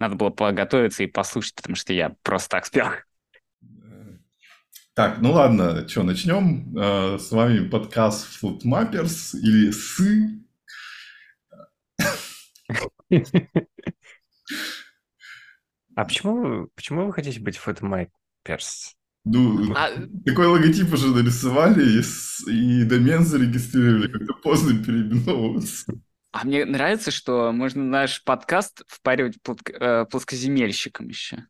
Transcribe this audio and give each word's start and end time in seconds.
Надо 0.00 0.16
было 0.16 0.30
подготовиться 0.30 1.04
и 1.04 1.06
послушать, 1.06 1.54
потому 1.54 1.76
что 1.76 1.92
я 1.92 2.16
просто 2.22 2.48
так 2.48 2.66
спел. 2.66 2.88
Так, 4.94 5.18
ну 5.20 5.32
ладно, 5.32 5.88
что, 5.88 6.02
начнем. 6.02 6.76
Э, 6.76 7.18
С 7.18 7.30
вами 7.30 7.68
подкаст 7.68 8.42
Footmappers 8.42 9.36
или 9.38 9.70
СЫ. 9.70 10.40
А 15.96 16.04
почему, 16.04 16.36
вы- 16.36 16.66
почему 16.74 17.06
вы 17.06 17.12
хотите 17.12 17.38
быть 17.40 17.56
фотомайперс? 18.44 18.96
Ну, 19.26 19.72
А, 19.74 19.90
такой 20.26 20.46
логотип 20.46 20.92
уже 20.92 21.08
нарисовали 21.08 21.98
и, 21.98 22.02
с- 22.02 22.46
и 22.46 22.84
домен 22.84 23.24
зарегистрировали, 23.24 24.08
как-то 24.08 24.34
поздно 24.34 24.82
переименовываться. 24.84 25.94
а 26.32 26.44
мне 26.44 26.64
нравится, 26.66 27.10
что 27.10 27.52
можно 27.52 27.82
наш 27.84 28.22
подкаст 28.24 28.82
впаривать 28.86 29.38
плотк- 29.42 29.72
э, 29.72 30.04
плоскоземельщикам 30.06 31.08
еще. 31.08 31.46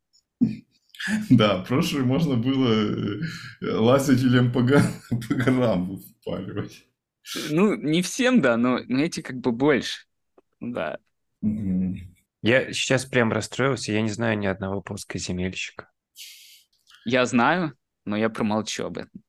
Да, 1.30 1.64
прошлое 1.66 2.04
можно 2.04 2.36
было 2.36 2.72
э, 2.72 3.20
лазателем 3.62 4.52
по, 4.52 4.62
го- 4.62 4.80
по 5.28 5.34
горам 5.34 5.98
впаривать. 6.20 6.86
Ну, 7.50 7.74
не 7.74 8.02
всем, 8.02 8.40
да, 8.40 8.56
но, 8.56 8.80
но 8.86 9.00
эти 9.02 9.20
как 9.20 9.36
бы 9.40 9.50
больше. 9.50 10.06
Да. 10.60 10.98
Я 12.42 12.72
сейчас 12.72 13.04
прям 13.06 13.32
расстроился, 13.32 13.90
я 13.92 14.00
не 14.02 14.10
знаю 14.10 14.38
ни 14.38 14.46
одного 14.46 14.80
плоскоземельщика. 14.82 15.88
Я 17.04 17.26
знаю, 17.26 17.74
но 18.04 18.16
я 18.16 18.28
промолчу 18.30 18.84
об 18.86 18.98
этом. 18.98 19.22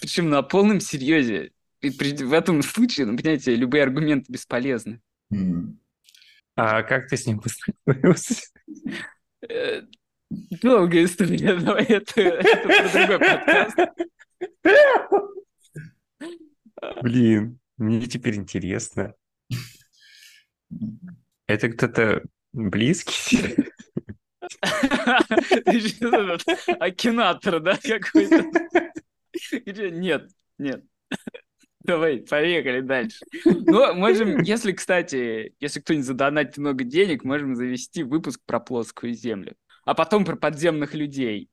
Причем 0.00 0.28
на 0.30 0.42
полном 0.42 0.80
серьезе. 0.80 1.50
И 1.80 1.90
при- 1.90 2.24
в 2.24 2.32
этом 2.32 2.62
случае, 2.62 3.06
ну, 3.06 3.16
понимаете, 3.16 3.54
любые 3.54 3.82
аргументы 3.84 4.32
бесполезны. 4.32 5.00
А 6.56 6.82
как 6.82 7.08
ты 7.08 7.16
с 7.16 7.26
ним 7.26 7.40
познакомился? 7.40 8.34
Э, 9.48 9.82
Долгая 10.62 11.04
история, 11.04 11.56
давай 11.56 11.84
это, 11.84 12.20
это 12.20 12.56
про 12.62 12.88
другой 12.88 13.18
подкаст. 13.18 13.76
Блин, 17.02 17.58
мне 17.76 18.06
теперь 18.06 18.34
интересно. 18.36 19.14
Это 21.46 21.68
кто-то 21.70 22.22
близкий? 22.52 23.56
Акинатор, 26.80 27.60
да, 27.60 27.76
какой-то? 27.76 28.44
Нет, 29.66 30.30
нет. 30.58 30.84
Давай, 31.80 32.18
поехали 32.18 32.80
дальше. 32.80 33.24
Ну, 33.44 33.94
можем, 33.94 34.42
если, 34.42 34.72
кстати, 34.72 35.54
если 35.58 35.80
кто-нибудь 35.80 36.06
задонатит 36.06 36.58
много 36.58 36.84
денег, 36.84 37.24
можем 37.24 37.56
завести 37.56 38.02
выпуск 38.02 38.40
про 38.44 38.60
плоскую 38.60 39.14
землю. 39.14 39.54
А 39.84 39.94
потом 39.94 40.24
про 40.24 40.36
подземных 40.36 40.94
людей. 40.94 41.48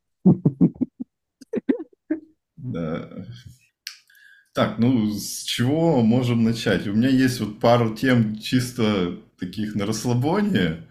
Да. 2.58 3.26
Так, 4.54 4.80
ну 4.80 5.12
с 5.12 5.44
чего 5.44 6.02
можем 6.02 6.44
начать? 6.44 6.88
У 6.88 6.94
меня 6.94 7.10
есть 7.10 7.40
вот 7.40 7.60
пару 7.60 7.96
тем 7.96 8.38
чисто 8.38 9.20
таких 9.38 9.76
на 9.76 9.86
расслабоне, 9.86 10.88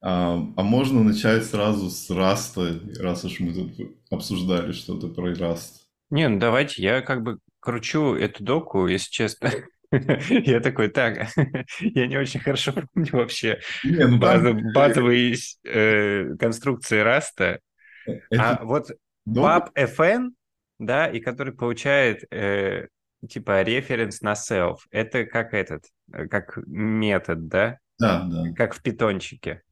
а, 0.00 0.36
а 0.56 0.62
можно 0.62 1.02
начать 1.02 1.44
сразу 1.44 1.90
с 1.90 2.10
Раста, 2.10 2.80
раз 3.00 3.24
уж 3.24 3.40
мы 3.40 3.52
тут 3.52 3.96
обсуждали 4.10 4.72
что-то 4.72 5.08
про 5.08 5.34
Раст. 5.34 5.86
Не, 6.10 6.28
ну 6.28 6.38
давайте, 6.38 6.82
я 6.82 7.02
как 7.02 7.22
бы 7.22 7.38
кручу 7.60 8.14
эту 8.14 8.44
доку, 8.44 8.86
если 8.86 9.10
честно. 9.10 9.50
Я 9.92 10.60
такой, 10.60 10.88
так, 10.88 11.28
я 11.80 12.06
не 12.08 12.16
очень 12.16 12.40
хорошо 12.40 12.72
помню 12.72 13.08
вообще 13.12 13.60
Не, 13.84 14.04
ну 14.08 14.18
там 14.18 14.72
базовые 14.72 15.36
э, 15.64 16.34
конструкции 16.38 16.98
Раста. 16.98 17.60
это 18.04 18.58
А 18.58 18.64
вот 18.64 18.90
fn, 19.26 20.30
да, 20.78 21.06
и 21.06 21.20
который 21.20 21.54
получает 21.54 22.24
э, 22.32 22.88
типа 23.28 23.62
референс 23.62 24.20
на 24.22 24.32
self, 24.32 24.78
это 24.90 25.24
как 25.24 25.54
этот, 25.54 25.84
э, 26.12 26.26
как 26.26 26.58
метод, 26.66 27.48
да, 27.48 27.78
Да, 27.98 28.24
да. 28.24 28.52
как 28.54 28.74
в 28.74 28.82
питончике. 28.82 29.62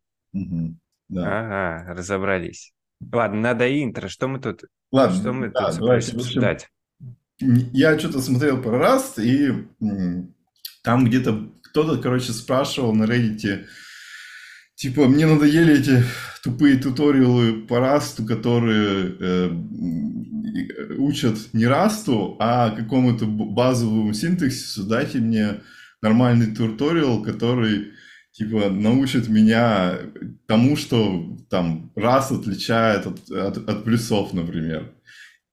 Да. 1.08 1.40
Ага, 1.40 1.94
разобрались. 1.94 2.74
Ладно, 3.12 3.40
надо 3.40 3.82
интро. 3.82 4.08
Что 4.08 4.28
мы 4.28 4.40
тут, 4.40 4.64
Ладно, 4.92 5.16
что 5.16 5.32
мы 5.32 5.50
да, 5.50 5.70
тут 5.70 5.80
давайте, 5.80 6.12
обсуждать? 6.12 6.70
Я 7.38 7.98
что-то 7.98 8.20
смотрел 8.20 8.62
про 8.62 8.78
Rust, 8.78 9.22
и 9.22 9.66
там 10.82 11.04
где-то 11.04 11.50
кто-то, 11.62 11.98
короче, 11.98 12.32
спрашивал 12.32 12.94
на 12.94 13.02
Reddit, 13.02 13.64
типа, 14.76 15.08
мне 15.08 15.26
надоели 15.26 15.80
эти 15.80 16.04
тупые 16.44 16.78
туториалы 16.78 17.62
по 17.66 17.74
Rust, 17.74 18.24
которые 18.26 19.16
э, 19.18 19.50
учат 20.98 21.52
не 21.52 21.64
Rust, 21.64 22.36
а 22.38 22.70
какому-то 22.70 23.26
базовому 23.26 24.12
синтаксису. 24.12 24.84
Дайте 24.84 25.18
мне 25.18 25.62
нормальный 26.00 26.54
туториал, 26.54 27.22
который 27.24 27.93
типа 28.34 28.68
научит 28.68 29.28
меня 29.28 29.98
тому, 30.46 30.76
что 30.76 31.38
там 31.48 31.92
Rust 31.96 32.40
отличает 32.40 33.06
от, 33.06 33.30
от, 33.30 33.68
от 33.68 33.84
плюсов, 33.84 34.32
например. 34.32 34.92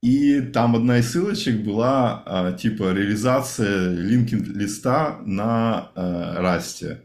И 0.01 0.41
там 0.41 0.75
одна 0.75 0.97
из 0.97 1.11
ссылочек 1.11 1.63
была 1.63 2.23
а, 2.25 2.53
типа 2.53 2.91
реализация 2.91 3.93
линкин 3.93 4.57
листа 4.57 5.19
на 5.25 5.91
а, 5.93 6.41
Расте. 6.41 7.03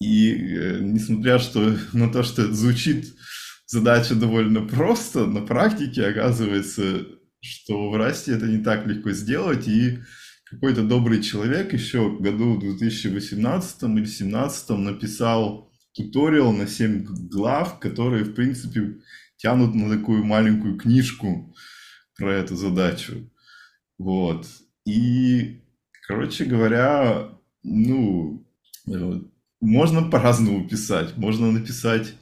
И 0.00 0.32
э, 0.32 0.80
несмотря 0.80 1.38
что, 1.38 1.76
на 1.92 2.12
то, 2.12 2.24
что 2.24 2.52
звучит 2.52 3.14
задача 3.66 4.16
довольно 4.16 4.62
просто, 4.62 5.26
на 5.26 5.40
практике 5.40 6.04
оказывается, 6.04 7.06
что 7.40 7.90
в 7.90 7.96
Расте 7.96 8.32
это 8.32 8.46
не 8.46 8.58
так 8.58 8.86
легко 8.86 9.12
сделать. 9.12 9.68
И 9.68 10.00
какой-то 10.50 10.82
добрый 10.82 11.22
человек 11.22 11.72
еще 11.72 12.16
году 12.18 12.54
в 12.54 12.60
2018 12.60 13.82
или 13.82 13.92
2017 13.94 14.70
написал 14.70 15.72
туториал 15.92 16.52
на 16.52 16.66
7 16.66 17.04
глав, 17.28 17.80
которые, 17.80 18.24
в 18.24 18.34
принципе, 18.34 18.98
тянут 19.36 19.74
на 19.74 19.90
такую 19.90 20.24
маленькую 20.24 20.76
книжку 20.76 21.54
про 22.16 22.34
эту 22.34 22.54
задачу. 22.54 23.30
Вот. 23.98 24.46
И, 24.84 25.62
короче 26.06 26.44
говоря, 26.44 27.30
ну, 27.62 28.46
э, 28.88 29.20
можно 29.60 30.02
по-разному 30.02 30.68
писать. 30.68 31.16
Можно 31.16 31.50
написать... 31.50 32.14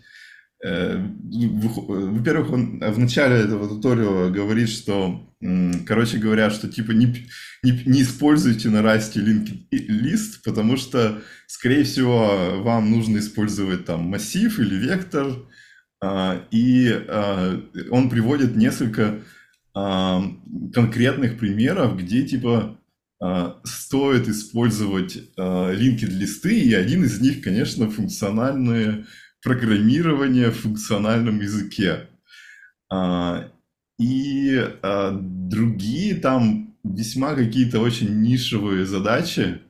э, 0.64 0.96
э, 0.96 1.48
Во-первых, 1.88 2.52
он 2.52 2.80
в 2.80 2.98
начале 2.98 3.36
этого 3.36 3.68
туториала 3.68 4.30
говорит, 4.30 4.68
что, 4.68 5.30
короче 5.86 6.18
говоря, 6.18 6.50
что 6.50 6.68
типа 6.68 6.92
не, 6.92 7.26
не, 7.62 7.82
не 7.86 8.02
используйте 8.02 8.70
на 8.70 8.82
расте 8.82 9.20
лист, 9.70 10.42
потому 10.42 10.76
что, 10.76 11.20
скорее 11.46 11.84
всего, 11.84 12.62
вам 12.62 12.90
нужно 12.90 13.18
использовать 13.18 13.84
там 13.84 14.04
массив 14.04 14.58
или 14.58 14.74
вектор, 14.74 15.36
а, 16.04 16.46
и 16.50 16.90
а, 17.08 17.60
он 17.90 18.10
приводит 18.10 18.56
несколько 18.56 19.20
а, 19.74 20.22
конкретных 20.72 21.38
примеров, 21.38 21.96
где 21.98 22.22
типа 22.22 22.78
стоит 23.62 24.28
использовать 24.28 25.16
linked 25.38 26.04
листы, 26.04 26.60
и 26.60 26.74
один 26.74 27.04
из 27.04 27.20
них, 27.22 27.40
конечно, 27.40 27.88
функциональное 27.88 29.06
программирование 29.44 30.50
в 30.50 30.58
функциональном 30.60 31.40
языке. 31.40 32.08
А, 32.90 33.50
И 33.98 34.56
а, 34.82 35.12
другие 35.12 36.16
там 36.16 36.74
весьма 36.82 37.34
какие-то 37.34 37.80
очень 37.80 38.22
нишевые 38.22 38.86
задачи. 38.86 39.60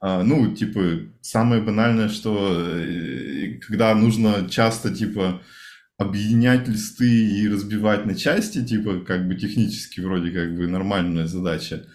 А, 0.00 0.22
Ну, 0.24 0.54
типа, 0.54 0.80
самое 1.22 1.62
банальное, 1.62 2.08
что 2.08 2.52
э, 2.52 3.58
когда 3.66 3.94
нужно 3.94 4.48
часто, 4.50 4.92
типа, 4.94 5.40
объединять 5.98 6.68
листы 6.68 7.08
и 7.38 7.48
разбивать 7.48 8.06
на 8.06 8.14
части, 8.14 8.64
типа, 8.64 9.00
как 9.00 9.28
бы 9.28 9.36
технически 9.36 10.00
вроде 10.00 10.30
как 10.32 10.56
бы 10.56 10.66
нормальная 10.66 11.26
задача, 11.26 11.86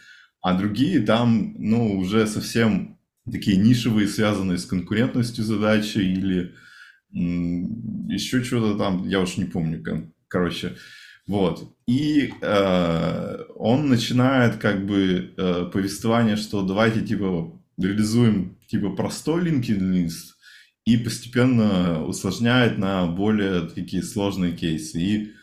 а 0.41 0.57
другие 0.57 1.01
там, 1.01 1.55
ну, 1.59 1.97
уже 1.97 2.25
совсем 2.27 2.97
такие 3.29 3.57
нишевые, 3.57 4.07
связанные 4.07 4.57
с 4.57 4.65
конкурентностью 4.65 5.43
задачи 5.43 5.97
или 5.97 6.53
еще 7.11 8.43
что-то 8.43 8.77
там, 8.77 9.07
я 9.07 9.21
уж 9.21 9.37
не 9.37 9.45
помню, 9.45 10.11
короче, 10.27 10.75
вот. 11.27 11.75
И 11.87 12.33
э, 12.41 13.37
он 13.55 13.89
начинает 13.89 14.57
как 14.57 14.85
бы 14.85 15.33
э, 15.37 15.69
повествование, 15.71 16.37
что 16.37 16.61
давайте 16.61 17.01
типа 17.01 17.51
реализуем 17.77 18.57
типа 18.67 18.91
простой 18.91 19.45
LinkedIn 19.45 19.91
лист 19.91 20.37
и 20.85 20.97
постепенно 20.97 22.05
усложняет 22.05 22.77
на 22.77 23.07
более 23.07 23.67
такие 23.67 24.03
сложные 24.03 24.53
кейсы. 24.53 25.01
И 25.01 25.33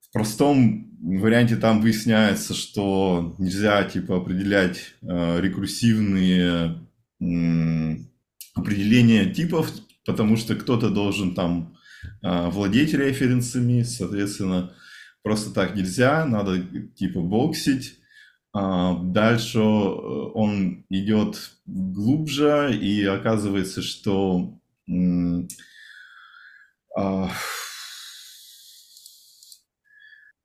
в 0.00 0.12
простом 0.12 0.90
варианте 1.00 1.56
там 1.56 1.80
выясняется, 1.80 2.52
что 2.52 3.34
нельзя 3.38 3.82
типа 3.84 4.18
определять 4.18 4.94
э, 5.00 5.40
рекурсивные 5.40 6.78
э, 7.20 7.96
определения 8.54 9.32
типов, 9.32 9.72
потому 10.06 10.36
что 10.36 10.54
кто-то 10.54 10.90
должен 10.90 11.34
там 11.34 11.76
э, 12.22 12.48
владеть 12.48 12.94
референсами, 12.94 13.82
соответственно, 13.82 14.74
просто 15.22 15.52
так 15.52 15.74
нельзя, 15.74 16.24
надо 16.24 16.62
типа 16.94 17.20
боксить. 17.20 17.96
А, 18.52 18.98
дальше 18.98 19.60
он 19.60 20.84
идет 20.88 21.52
глубже, 21.66 22.76
и 22.76 23.04
оказывается, 23.04 23.80
что 23.80 24.58
а, 26.96 27.30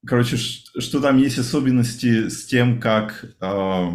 короче, 0.05 0.37
что 0.37 1.01
там 1.01 1.17
есть 1.17 1.39
особенности 1.39 2.29
с 2.29 2.45
тем, 2.45 2.79
как 2.79 3.25
а, 3.39 3.91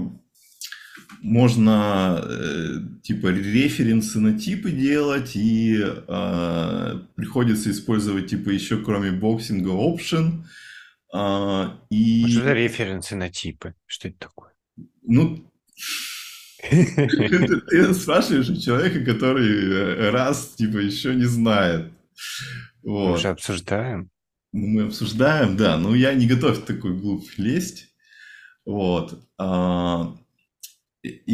можно 1.23 2.23
э, 2.25 2.81
типа 3.03 3.29
референсы 3.29 4.21
на 4.21 4.39
типы 4.39 4.71
делать, 4.71 5.33
и 5.35 5.85
приходится 7.15 7.71
использовать 7.71 8.29
типа 8.29 8.51
еще 8.51 8.79
кроме 8.79 9.11
боксинга 9.11 9.71
option, 9.71 10.45
а, 11.13 11.81
и... 11.91 12.27
Что 12.29 12.45
за 12.45 12.53
референсы 12.53 13.17
на 13.17 13.31
типы? 13.31 13.75
Что 13.87 14.09
это 14.09 14.19
такое? 14.19 14.53
Ну, 15.03 15.51
ты 16.71 17.95
спрашиваешь 17.95 18.49
у 18.49 18.57
человека, 18.57 19.05
который 19.05 19.47
э, 19.47 20.11
раз, 20.11 20.55
типа, 20.55 20.79
еще 20.79 21.15
не 21.15 21.25
знает. 21.25 21.93
Мы 22.83 23.17
же 23.17 23.29
обсуждаем. 23.29 24.11
Ну, 24.53 24.67
мы 24.67 24.83
обсуждаем, 24.85 25.57
да. 25.57 25.77
Но 25.79 25.95
я 25.95 26.15
не 26.15 26.27
готов 26.27 26.59
в 26.59 26.65
такой 26.65 26.97
глубь 26.97 27.27
лезть. 27.39 27.89
Вот. 28.65 29.21
А, 29.39 30.17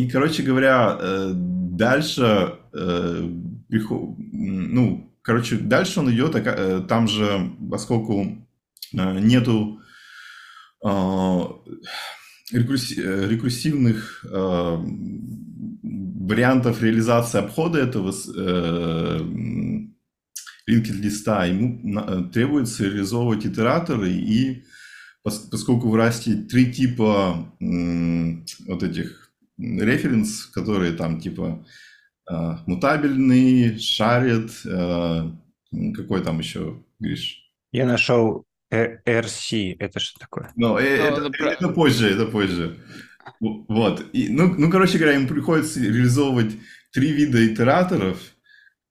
и, 0.02 0.08
короче 0.08 0.43
говоря, 0.43 0.96
э, 1.00 1.32
дальше, 1.34 2.54
э, 2.72 3.31
ну, 4.32 5.12
короче, 5.22 5.56
дальше 5.56 6.00
он 6.00 6.10
идет, 6.12 6.37
там 6.88 7.08
же, 7.08 7.52
поскольку 7.70 8.46
Э, 8.94 9.19
нету 9.20 9.81
рекурсивных 12.52 14.25
вариантов 15.82 16.82
реализации 16.82 17.38
обхода 17.38 17.78
этого 17.81 18.12
э, 18.12 19.20
linked 20.69 20.92
листа, 20.92 21.46
ему 21.46 22.28
требуется 22.31 22.84
реализовывать 22.84 23.46
итераторы, 23.46 24.12
и 24.12 24.64
поскольку 25.25 25.88
в 25.88 25.96
Расте 25.96 26.34
три 26.34 26.72
типа 26.72 27.52
вот 27.58 28.82
этих 28.82 29.25
референс, 29.58 30.47
которые 30.47 30.93
там 30.93 31.20
типа 31.20 31.64
а, 32.29 32.62
мутабельный, 32.67 33.79
шарит, 33.79 34.50
какой 35.94 36.23
там 36.23 36.38
еще, 36.38 36.82
Гриш? 36.99 37.43
Я 37.73 37.87
нашел 37.87 38.47
RC, 38.73 39.76
это 39.79 40.00
что 40.00 40.19
такое? 40.19 40.53
Ну, 40.56 40.76
э, 40.79 40.85
это, 40.85 41.26
это, 41.26 41.44
это 41.44 41.69
позже, 41.69 42.11
это 42.11 42.26
позже. 42.26 42.76
Вот. 43.41 44.05
И, 44.12 44.29
ну, 44.29 44.55
ну, 44.56 44.70
короче 44.70 44.99
говоря, 44.99 45.17
им 45.17 45.29
приходится 45.29 45.81
реализовывать 45.81 46.52
три 46.93 47.12
вида 47.12 47.47
итераторов 47.47 48.19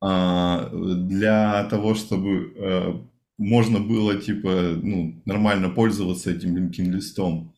а, 0.02 0.70
для 0.72 1.64
того, 1.66 1.96
чтобы 1.96 2.54
а, 2.58 3.08
можно 3.38 3.80
было, 3.80 4.16
типа, 4.16 4.78
ну, 4.82 5.22
нормально 5.26 5.70
пользоваться 5.70 6.32
этим 6.32 6.56
линкин 6.56 6.94
листом. 6.94 7.55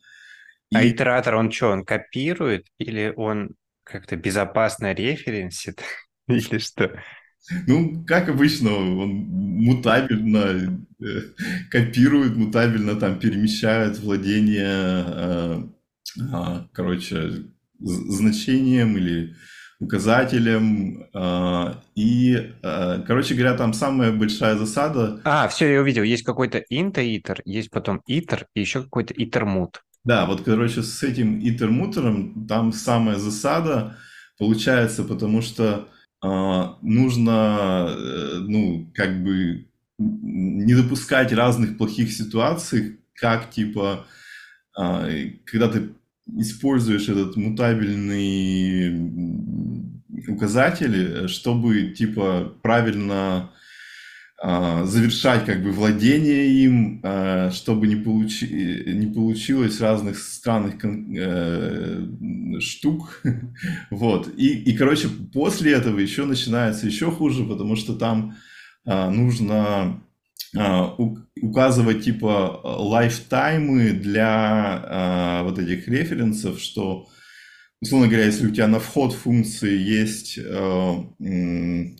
А 0.73 0.83
И... 0.83 0.87
А 0.87 0.91
итератор, 0.91 1.35
он 1.35 1.51
что, 1.51 1.69
он 1.69 1.85
копирует 1.85 2.67
или 2.77 3.13
он 3.15 3.51
как-то 3.83 4.15
безопасно 4.15 4.93
референсит? 4.93 5.81
или 6.27 6.57
что? 6.57 7.01
Ну, 7.65 8.03
как 8.05 8.27
обычно, 8.27 8.73
он 8.73 9.09
мутабельно 9.09 10.85
э, 10.99 11.05
копирует, 11.71 12.35
мутабельно 12.35 12.95
там 12.95 13.19
перемещает 13.19 13.99
владение, 13.99 15.05
э, 15.07 15.61
э, 16.19 16.67
короче, 16.73 17.45
значением 17.79 18.97
или 18.97 19.35
указателем. 19.79 21.07
Э, 21.13 21.75
и, 21.95 22.51
э, 22.61 23.03
короче 23.07 23.33
говоря, 23.35 23.55
там 23.55 23.71
самая 23.73 24.11
большая 24.11 24.57
засада... 24.57 25.21
А, 25.23 25.47
все, 25.47 25.71
я 25.71 25.81
увидел. 25.81 26.03
Есть 26.03 26.23
какой-то 26.23 26.61
int 26.69 26.97
итер, 26.97 27.41
есть 27.45 27.69
потом 27.69 28.01
итер 28.07 28.47
и 28.55 28.59
еще 28.59 28.83
какой-то 28.83 29.13
itermut. 29.13 29.75
Да, 30.03 30.25
вот, 30.25 30.41
короче, 30.43 30.83
с 30.83 31.03
этим 31.03 31.39
itermuтером 31.39 32.47
там 32.47 32.71
самая 32.71 33.17
засада 33.17 33.97
получается, 34.37 35.03
потому 35.03 35.41
что 35.41 35.89
а, 36.21 36.77
нужно, 36.81 37.87
э, 37.89 38.39
ну, 38.41 38.89
как 38.93 39.23
бы 39.23 39.67
не 39.99 40.73
допускать 40.75 41.33
разных 41.33 41.77
плохих 41.77 42.11
ситуаций, 42.11 42.99
как, 43.15 43.49
типа, 43.51 44.05
а, 44.77 45.07
когда 45.45 45.69
ты 45.69 45.89
используешь 46.37 47.09
этот 47.09 47.35
мутабельный 47.37 49.11
указатель, 50.27 51.27
чтобы, 51.27 51.89
типа, 51.91 52.53
правильно 52.61 53.51
завершать 54.39 55.45
как 55.45 55.63
бы 55.63 55.71
владение 55.71 56.47
им, 56.63 56.99
а, 57.03 57.49
чтобы 57.49 57.87
не, 57.87 57.95
получи, 57.95 58.45
не 58.85 59.07
получилось 59.07 59.81
разных 59.81 60.19
странных 60.19 60.75
э, 60.83 62.05
штук. 62.59 63.23
вот. 63.89 64.31
И, 64.37 64.49
и, 64.49 64.77
короче, 64.77 65.07
после 65.33 65.73
этого 65.73 65.97
еще 65.97 66.25
начинается 66.25 66.85
еще 66.85 67.09
хуже, 67.09 67.45
потому 67.45 67.75
что 67.75 67.95
там 67.95 68.35
а, 68.85 69.09
нужно 69.09 70.03
указывать 71.41 72.05
типа 72.05 72.61
лайфтаймы 72.63 73.91
для 73.91 75.43
вот 75.43 75.59
этих 75.59 75.87
референсов, 75.89 76.59
что 76.59 77.07
условно 77.81 78.07
говоря, 78.07 78.25
если 78.25 78.47
у 78.47 78.51
тебя 78.51 78.67
на 78.67 78.79
вход 78.79 79.13
функции 79.13 79.77
есть 79.77 80.39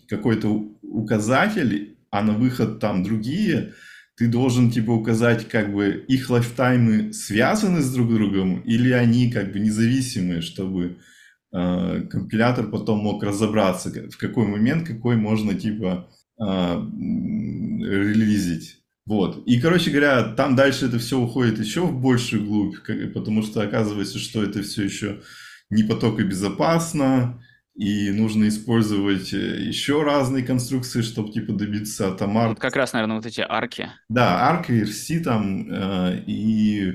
какой-то 0.07 0.65
указатель, 0.81 1.96
а 2.11 2.23
на 2.23 2.33
выход 2.33 2.79
там 2.79 3.03
другие, 3.03 3.73
ты 4.15 4.27
должен 4.27 4.71
типа 4.71 4.91
указать, 4.91 5.47
как 5.47 5.73
бы 5.73 6.03
их 6.07 6.29
лайфтаймы 6.29 7.13
связаны 7.13 7.81
с 7.81 7.93
друг 7.93 8.13
другом 8.13 8.61
или 8.61 8.91
они 8.91 9.31
как 9.31 9.51
бы 9.51 9.59
независимые, 9.59 10.41
чтобы 10.41 10.97
э, 11.53 12.01
компилятор 12.09 12.69
потом 12.69 12.99
мог 12.99 13.23
разобраться, 13.23 13.89
в 13.89 14.17
какой 14.17 14.47
момент 14.47 14.87
какой 14.87 15.17
можно 15.17 15.53
типа 15.53 16.09
э, 16.39 16.43
релизить. 16.43 18.77
Вот. 19.05 19.47
И, 19.47 19.61
короче 19.61 19.89
говоря, 19.89 20.33
там 20.33 20.57
дальше 20.57 20.87
это 20.87 20.99
все 20.99 21.17
уходит 21.17 21.59
еще 21.59 21.85
в 21.85 21.97
большую 21.97 22.45
глубь, 22.45 22.75
потому 23.13 23.41
что 23.41 23.61
оказывается, 23.61 24.19
что 24.19 24.43
это 24.43 24.63
все 24.63 24.83
еще 24.83 25.21
не 25.69 25.83
поток 25.83 26.19
и 26.19 26.23
безопасно, 26.23 27.41
и 27.77 28.09
нужно 28.09 28.47
использовать 28.47 29.31
э, 29.33 29.61
еще 29.61 30.01
разные 30.01 30.43
конструкции, 30.43 31.03
чтобы 31.03 31.31
типа 31.31 31.53
добиться 31.53 32.07
атомар. 32.07 32.49
Вот 32.49 32.59
как 32.59 32.75
раз, 32.75 32.93
наверное, 32.93 33.17
вот 33.17 33.25
эти 33.27 33.41
арки. 33.47 33.91
Да, 34.09 34.49
арки, 34.49 34.71
RC 34.71 35.19
там, 35.19 35.71
э, 35.71 36.23
и, 36.25 36.93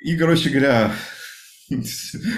и, 0.00 0.16
короче 0.18 0.50
говоря, 0.50 0.92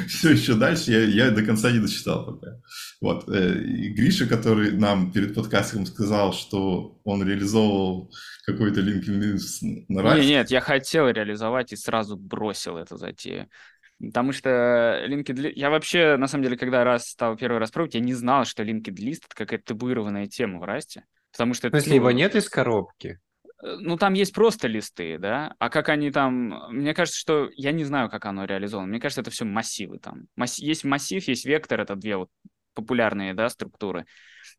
все 0.09 0.31
еще 0.31 0.55
дальше 0.55 0.93
я, 0.93 1.01
я 1.03 1.31
до 1.33 1.43
конца 1.43 1.73
не 1.73 1.81
дочитал 1.81 2.25
пока. 2.27 2.61
Вот. 3.01 3.29
Э, 3.29 3.61
и 3.61 3.89
Гриша, 3.89 4.29
который 4.29 4.71
нам 4.71 5.11
перед 5.11 5.35
подкастом 5.35 5.85
сказал, 5.85 6.33
что 6.33 7.01
он 7.03 7.27
реализовывал 7.27 8.13
какой-то 8.45 8.83
LinkedIn 8.83 9.87
на 9.89 10.15
Нет, 10.15 10.27
нет, 10.27 10.51
я 10.53 10.61
хотел 10.61 11.09
реализовать 11.09 11.73
и 11.73 11.77
сразу 11.77 12.17
бросил 12.17 12.77
эту 12.77 12.97
затею. 12.97 13.49
Потому 13.99 14.33
что 14.33 15.05
linked 15.09 15.25
list... 15.25 15.53
Я 15.55 15.71
вообще, 15.71 16.17
на 16.17 16.27
самом 16.27 16.45
деле, 16.45 16.57
когда 16.57 16.85
раз 16.85 17.09
стал 17.09 17.37
первый 17.37 17.59
раз 17.59 17.71
пробовать, 17.71 17.95
я 17.95 18.01
не 18.01 18.15
знал, 18.15 18.45
что 18.45 18.63
linked 18.63 18.95
list— 18.95 19.23
это 19.27 19.35
какая-то 19.35 19.65
табуированная 19.65 20.27
тема 20.27 20.59
в 20.59 20.65
Расте. 20.65 21.05
Потому 21.33 21.55
что... 21.55 21.69
Это, 21.69 21.79
его 21.79 22.11
нет 22.11 22.35
из 22.35 22.49
коробки? 22.49 23.21
Э, 23.63 23.77
ну, 23.81 23.97
там 23.97 24.13
есть 24.15 24.35
просто 24.35 24.69
листы, 24.69 25.19
да, 25.19 25.55
а 25.59 25.71
как 25.71 25.89
они 25.89 26.11
там... 26.11 26.71
Мне 26.71 26.95
кажется, 26.95 27.19
что... 27.19 27.49
Я 27.55 27.73
не 27.73 27.85
знаю, 27.85 28.11
как 28.11 28.27
оно 28.27 28.45
реализовано. 28.45 28.89
Мне 28.89 29.01
кажется, 29.01 29.23
это 29.23 29.31
все 29.31 29.45
массивы 29.45 29.99
там. 29.99 30.27
Масс... 30.37 30.59
Есть 30.59 30.85
массив, 30.85 31.27
есть 31.27 31.47
вектор, 31.47 31.81
это 31.81 31.97
две 31.97 32.17
вот 32.17 32.29
популярные, 32.75 33.33
да, 33.33 33.49
структуры. 33.49 34.05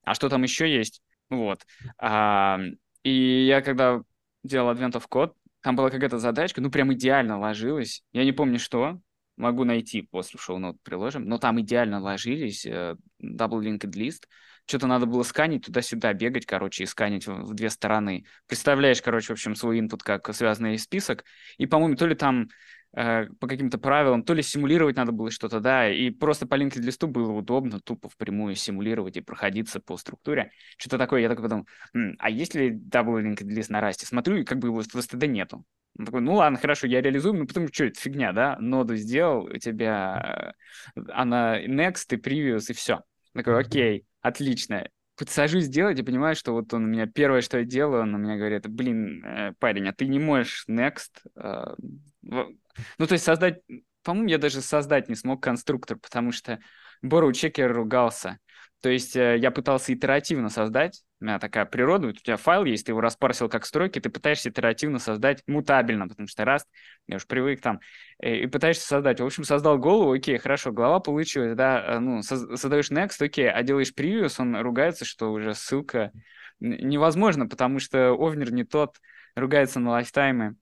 А 0.03 0.15
что 0.15 0.29
там 0.29 0.41
еще 0.44 0.74
есть? 0.74 1.01
Вот. 1.29 1.65
А, 2.00 2.60
и 3.03 3.46
я 3.46 3.62
когда 3.62 4.01
делал 4.44 4.74
Advent 4.74 4.94
of 4.94 5.03
Code, 5.10 5.34
там 5.62 5.75
была 5.75 5.89
какая-то 5.89 6.17
задачка, 6.17 6.62
ну, 6.62 6.72
прям 6.72 6.94
идеально 6.94 7.39
ложилась. 7.39 8.03
Я 8.13 8.24
не 8.24 8.32
помню, 8.32 8.60
что, 8.60 9.00
могу 9.38 9.63
найти 9.63 10.01
после 10.01 10.39
шоу-нот 10.39 10.82
приложим, 10.84 11.25
но 11.25 11.38
там 11.38 11.62
идеально 11.62 12.00
ложились 12.01 12.65
э, 12.65 12.96
double 13.24 13.62
linked 13.62 13.89
list, 13.91 14.24
что-то 14.65 14.88
надо 14.88 15.06
было 15.06 15.24
сканить, 15.24 15.65
туда-сюда 15.65 16.13
бегать, 16.13 16.46
короче, 16.46 16.84
и 16.84 16.88
сканить 16.88 17.25
в, 17.25 17.53
две 17.53 17.70
стороны. 17.70 18.25
Представляешь, 18.48 19.01
короче, 19.01 19.27
в 19.27 19.32
общем, 19.32 19.56
свой 19.56 19.79
input 19.79 20.00
как 20.03 20.34
связанный 20.36 20.77
список, 20.77 21.24
и, 21.58 21.65
по-моему, 21.65 21.96
то 21.96 22.06
ли 22.06 22.15
там 22.15 22.50
э, 22.94 23.27
по 23.39 23.48
каким-то 23.48 23.77
правилам, 23.77 24.24
то 24.24 24.34
ли 24.34 24.41
симулировать 24.44 24.98
надо 24.98 25.13
было 25.13 25.32
что-то, 25.32 25.62
да, 25.62 25.89
и 25.89 26.10
просто 26.10 26.48
по 26.48 26.56
linked 26.56 26.79
листу 26.82 27.08
было 27.08 27.32
удобно 27.32 27.79
тупо 27.79 28.10
впрямую 28.10 28.56
симулировать 28.56 29.15
и 29.15 29.22
проходиться 29.22 29.79
по 29.79 29.96
структуре. 29.98 30.51
Что-то 30.77 30.98
такое, 30.98 31.22
я 31.22 31.29
такой 31.29 31.44
подумал, 31.44 31.67
М, 31.94 32.15
а 32.20 32.29
есть 32.29 32.56
ли 32.56 32.72
double 32.72 33.24
linked 33.24 33.44
лист 33.46 33.70
на 33.70 33.79
расте? 33.79 34.06
Смотрю, 34.06 34.38
и 34.38 34.44
как 34.44 34.60
бы 34.60 34.67
его 34.67 34.82
в 34.82 34.96
std 34.96 35.27
нету. 35.27 35.63
Он 35.97 36.05
такой, 36.05 36.21
ну 36.21 36.35
ладно, 36.35 36.57
хорошо, 36.57 36.87
я 36.87 37.01
реализую, 37.01 37.33
ну 37.35 37.47
потому 37.47 37.67
что 37.71 37.85
это 37.85 37.99
фигня, 37.99 38.31
да, 38.31 38.57
ноду 38.59 38.95
сделал, 38.95 39.45
у 39.45 39.57
тебя 39.57 40.53
э, 40.95 41.01
она 41.11 41.59
next 41.63 42.05
и 42.11 42.17
previous, 42.17 42.65
и 42.69 42.73
все. 42.73 43.01
Такой, 43.33 43.59
окей, 43.59 44.05
отлично. 44.21 44.87
Сажусь 45.27 45.67
делать 45.67 45.99
и 45.99 46.03
понимаю, 46.03 46.35
что 46.35 46.53
вот 46.53 46.71
он 46.73 46.83
у 46.83 46.87
меня 46.87 47.07
первое, 47.07 47.41
что 47.41 47.57
я 47.57 47.63
делаю, 47.65 48.03
он 48.03 48.13
у 48.13 48.17
меня 48.19 48.37
говорит, 48.37 48.67
блин, 48.67 49.23
э, 49.25 49.53
парень, 49.59 49.87
а 49.87 49.93
ты 49.93 50.05
не 50.07 50.19
можешь 50.19 50.65
next. 50.69 51.09
э, 51.35 51.73
Ну, 52.21 53.07
то 53.07 53.13
есть 53.13 53.23
создать, 53.23 53.61
по-моему, 54.03 54.29
я 54.29 54.37
даже 54.37 54.61
создать 54.61 55.09
не 55.09 55.15
смог 55.15 55.41
конструктор, 55.41 55.97
потому 55.97 56.31
что 56.31 56.59
Бору 57.01 57.31
Чекер 57.33 57.73
ругался. 57.73 58.37
То 58.81 58.89
есть 58.89 59.15
э, 59.15 59.38
я 59.38 59.50
пытался 59.50 59.93
итеративно 59.93 60.50
создать, 60.50 61.01
у 61.19 61.25
меня 61.25 61.39
такая 61.39 61.65
природа, 61.65 62.10
у 62.10 62.12
тебя 62.12 62.38
файл 62.38 62.63
есть, 62.63 62.86
ты 62.86 62.91
его 62.91 63.01
распарсил 63.01 63.50
как 63.50 63.65
строки, 63.65 64.00
ты 64.00 64.10
пытаешься 64.10 64.50
итеративно 64.50 65.00
создать 65.00 65.41
мутабельно, 65.48 66.07
потому 66.07 66.27
что 66.27 66.46
раз, 66.46 66.65
я 67.07 67.15
уж 67.15 67.25
привык 67.25 67.60
там, 67.60 67.79
э, 68.22 68.36
и 68.38 68.48
пытаешься 68.48 68.86
создать. 68.86 69.19
В 69.19 69.25
общем, 69.25 69.43
создал 69.43 69.79
голову, 69.79 70.12
окей, 70.12 70.38
хорошо, 70.38 70.72
голова 70.72 71.00
получилась, 71.00 71.55
да, 71.55 71.84
э, 71.96 72.00
ну, 72.00 72.19
соз- 72.19 72.55
создаешь 72.55 72.91
next, 72.91 73.24
окей, 73.24 73.50
а 73.50 73.63
делаешь 73.63 73.93
previous, 73.98 74.36
он 74.38 74.55
ругается, 74.57 75.05
что 75.05 75.31
уже 75.31 75.55
ссылка 75.55 76.12
невозможно, 76.60 77.48
потому 77.48 77.79
что 77.79 78.12
овнер 78.12 78.51
не 78.51 78.63
тот, 78.63 78.98
ругается 79.36 79.79
на 79.79 79.91
лайфтаймы. 79.91 80.55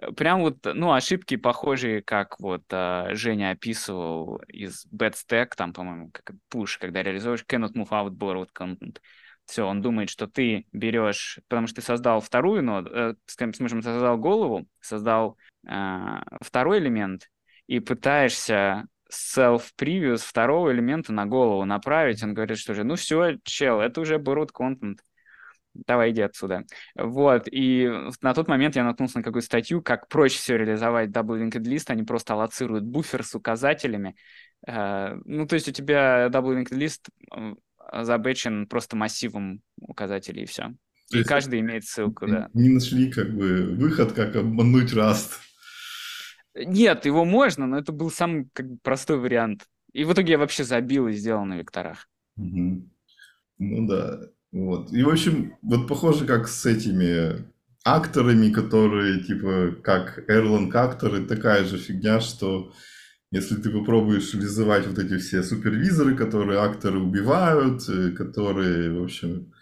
Э, 0.00 0.12
Прям 0.12 0.40
вот, 0.40 0.58
ну, 0.64 0.92
ошибки 0.92 1.36
похожие, 1.36 2.02
как 2.02 2.38
вот 2.40 2.62
а, 2.70 3.14
Женя 3.14 3.50
описывал 3.50 4.38
из 4.48 4.86
Bad 4.92 5.14
Stack, 5.14 5.50
там, 5.56 5.72
по-моему, 5.72 6.10
как 6.12 6.36
push, 6.52 6.78
когда 6.78 7.02
реализуешь 7.02 7.44
cannot 7.48 7.72
move 7.74 7.90
out 7.90 8.10
borrowed 8.10 8.50
content. 8.56 8.98
Все, 9.46 9.66
он 9.66 9.82
думает, 9.82 10.08
что 10.08 10.26
ты 10.26 10.66
берешь, 10.72 11.38
потому 11.48 11.66
что 11.66 11.76
ты 11.76 11.82
создал 11.82 12.20
вторую 12.20 12.62
ноду, 12.62 12.90
э, 12.90 13.14
скажем, 13.26 13.82
создал 13.82 14.16
голову, 14.16 14.66
создал 14.80 15.36
а, 15.66 16.22
второй 16.40 16.78
элемент 16.78 17.30
и 17.66 17.80
пытаешься 17.80 18.86
self-previous 19.12 20.18
второго 20.18 20.72
элемента 20.72 21.12
на 21.12 21.26
голову 21.26 21.64
направить. 21.64 22.22
Он 22.22 22.34
говорит, 22.34 22.58
что 22.58 22.74
же, 22.74 22.84
ну 22.84 22.96
все, 22.96 23.38
чел, 23.44 23.80
это 23.80 24.00
уже 24.00 24.16
borrowed 24.16 24.50
content 24.52 24.98
давай 25.74 26.10
иди 26.12 26.22
отсюда. 26.22 26.64
Вот, 26.96 27.48
и 27.50 27.90
на 28.22 28.34
тот 28.34 28.48
момент 28.48 28.76
я 28.76 28.84
наткнулся 28.84 29.18
на 29.18 29.24
какую-то 29.24 29.46
статью, 29.46 29.82
как 29.82 30.08
проще 30.08 30.38
все 30.38 30.56
реализовать 30.56 31.10
double 31.10 31.40
linked 31.40 31.60
list, 31.62 31.84
они 31.88 32.02
просто 32.02 32.34
аллоцируют 32.34 32.84
буфер 32.84 33.24
с 33.24 33.34
указателями. 33.34 34.16
Э, 34.66 35.16
Ну, 35.24 35.46
то 35.46 35.54
есть 35.54 35.68
у 35.68 35.72
тебя 35.72 36.26
double 36.28 36.56
linked 36.62 36.72
list 36.76 37.08
забэчен 37.92 38.66
просто 38.66 38.96
массивом 38.96 39.60
указателей, 39.80 40.44
и 40.44 40.46
все. 40.46 40.72
То 41.10 41.18
И 41.18 41.18
есть 41.18 41.28
каждый 41.28 41.60
имеет 41.60 41.84
ссылку, 41.84 42.26
да. 42.26 42.48
Не 42.54 42.70
нашли 42.70 43.10
как 43.10 43.34
бы 43.34 43.74
выход, 43.76 44.12
как 44.12 44.36
обмануть 44.36 44.92
Rust. 44.92 45.32
Нет, 46.54 47.04
его 47.04 47.24
можно, 47.24 47.66
но 47.66 47.78
это 47.78 47.92
был 47.92 48.10
самый 48.10 48.48
как 48.52 48.68
бы, 48.68 48.78
простой 48.82 49.18
вариант. 49.18 49.66
И 49.92 50.04
в 50.04 50.12
итоге 50.12 50.32
я 50.32 50.38
вообще 50.38 50.64
забил 50.64 51.08
и 51.08 51.12
сделал 51.12 51.44
на 51.44 51.54
векторах. 51.56 52.08
Мгм. 52.36 52.90
Ну 53.58 53.86
да, 53.88 54.20
вот. 54.54 54.92
И, 54.92 55.02
в 55.02 55.08
общем, 55.08 55.56
вот 55.62 55.88
похоже, 55.88 56.26
как 56.26 56.46
с 56.46 56.64
этими 56.64 57.44
акторами, 57.84 58.50
которые, 58.50 59.20
типа, 59.20 59.74
как 59.82 60.30
Erlang 60.30 60.70
акторы, 60.72 61.26
такая 61.26 61.64
же 61.64 61.76
фигня, 61.76 62.20
что 62.20 62.72
если 63.32 63.56
ты 63.56 63.68
попробуешь 63.70 64.32
реализовать 64.32 64.86
вот 64.86 65.00
эти 65.00 65.18
все 65.18 65.42
супервизоры, 65.42 66.14
которые 66.14 66.60
акторы 66.60 67.00
убивают, 67.00 67.82
э, 67.88 68.10
которые, 68.12 68.92
в 68.92 69.02
общем, 69.02 69.52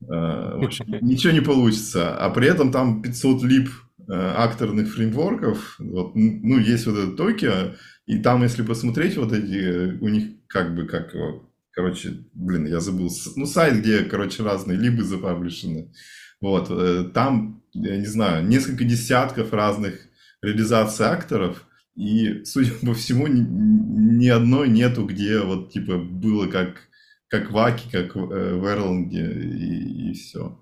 э, 0.00 0.06
в 0.06 0.64
общем, 0.64 0.86
ничего 1.02 1.34
не 1.34 1.42
получится. 1.42 2.16
А 2.16 2.30
при 2.30 2.48
этом 2.48 2.72
там 2.72 3.02
500 3.02 3.42
лип 3.42 3.68
э, 4.08 4.12
акторных 4.14 4.90
фреймворков, 4.90 5.76
вот, 5.80 6.12
ну, 6.14 6.58
есть 6.58 6.86
вот 6.86 6.96
этот 6.96 7.20
Tokyo, 7.20 7.76
и 8.06 8.22
там, 8.22 8.42
если 8.42 8.62
посмотреть 8.62 9.18
вот 9.18 9.34
эти, 9.34 9.58
э, 9.58 9.98
у 10.00 10.08
них 10.08 10.30
как 10.46 10.74
бы, 10.74 10.86
как 10.86 11.12
его, 11.12 11.50
короче, 11.74 12.24
блин, 12.32 12.66
я 12.66 12.80
забыл, 12.80 13.10
ну, 13.36 13.46
сайт, 13.46 13.80
где, 13.80 14.04
короче, 14.04 14.42
разные 14.42 14.78
либы 14.78 15.02
запаблишены, 15.02 15.92
вот, 16.40 16.68
э, 16.70 17.04
там, 17.12 17.62
я 17.72 17.96
не 17.96 18.06
знаю, 18.06 18.46
несколько 18.46 18.84
десятков 18.84 19.52
разных 19.52 19.98
реализаций 20.42 21.06
акторов, 21.06 21.66
и, 21.96 22.44
судя 22.44 22.72
по 22.82 22.94
всему, 22.94 23.26
ни, 23.26 23.40
ни 23.40 24.28
одной 24.28 24.68
нету, 24.68 25.04
где 25.04 25.40
вот, 25.40 25.72
типа, 25.72 25.98
было 25.98 26.46
как, 26.46 26.88
как 27.28 27.50
в 27.50 27.58
Аке, 27.58 27.88
как 27.90 28.14
в, 28.14 28.32
э, 28.32 28.58
Erlang, 28.58 29.10
и, 29.10 30.10
и 30.10 30.14
все. 30.14 30.60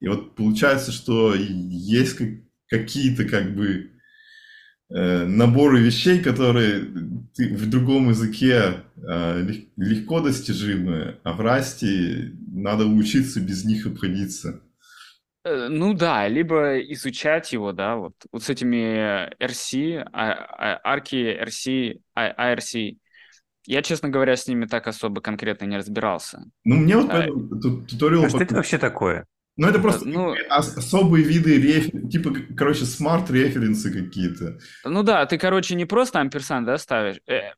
И 0.00 0.08
вот 0.08 0.36
получается, 0.36 0.92
что 0.92 1.34
есть 1.34 2.14
как- 2.14 2.28
какие-то 2.68 3.24
как 3.24 3.54
бы 3.56 3.92
наборы 4.90 5.80
вещей, 5.80 6.20
которые 6.22 6.80
ты 7.34 7.54
в 7.54 7.68
другом 7.68 8.08
языке 8.08 8.84
э, 8.96 9.42
лег- 9.42 9.68
легко 9.76 10.20
достижимы, 10.20 11.18
а 11.24 11.32
в 11.34 11.40
Расте 11.40 12.32
надо 12.50 12.86
учиться 12.86 13.40
без 13.40 13.64
них 13.64 13.86
обходиться. 13.86 14.60
Э, 15.44 15.68
Ну 15.68 15.94
да, 15.94 16.26
либо 16.28 16.78
изучать 16.92 17.52
его, 17.52 17.72
да, 17.72 17.96
вот, 17.96 18.14
вот 18.32 18.42
с 18.42 18.50
этими 18.50 19.30
RC, 19.42 20.02
а- 20.12 20.32
а- 20.32 20.80
арки 20.84 21.16
RC, 21.16 22.00
а- 22.14 22.54
ARC. 22.54 22.98
Я, 23.66 23.82
честно 23.82 24.08
говоря, 24.08 24.34
с 24.36 24.48
ними 24.48 24.64
так 24.64 24.86
особо 24.86 25.20
конкретно 25.20 25.66
не 25.66 25.76
разбирался. 25.76 26.44
Ну, 26.64 26.76
мне 26.76 26.96
вот 26.96 27.60
ту- 27.60 27.82
туториал... 27.82 28.24
А 28.24 28.28
что 28.30 28.42
это 28.42 28.54
вообще 28.54 28.78
такое? 28.78 29.26
Ну, 29.58 29.66
это 29.66 29.80
просто 29.80 30.08
Ну, 30.08 30.36
ос- 30.50 30.76
особые 30.76 31.24
виды, 31.24 31.58
реф- 31.60 32.10
типа, 32.10 32.32
короче, 32.56 32.84
смарт-референсы 32.84 33.92
какие-то. 33.92 34.58
ну 34.84 35.02
да, 35.02 35.26
ты, 35.26 35.36
короче, 35.36 35.74
не 35.74 35.84
просто 35.84 36.20
амперсанд, 36.20 36.64
да, 36.64 36.78
ставишь. 36.78 37.18
Э, 37.26 37.50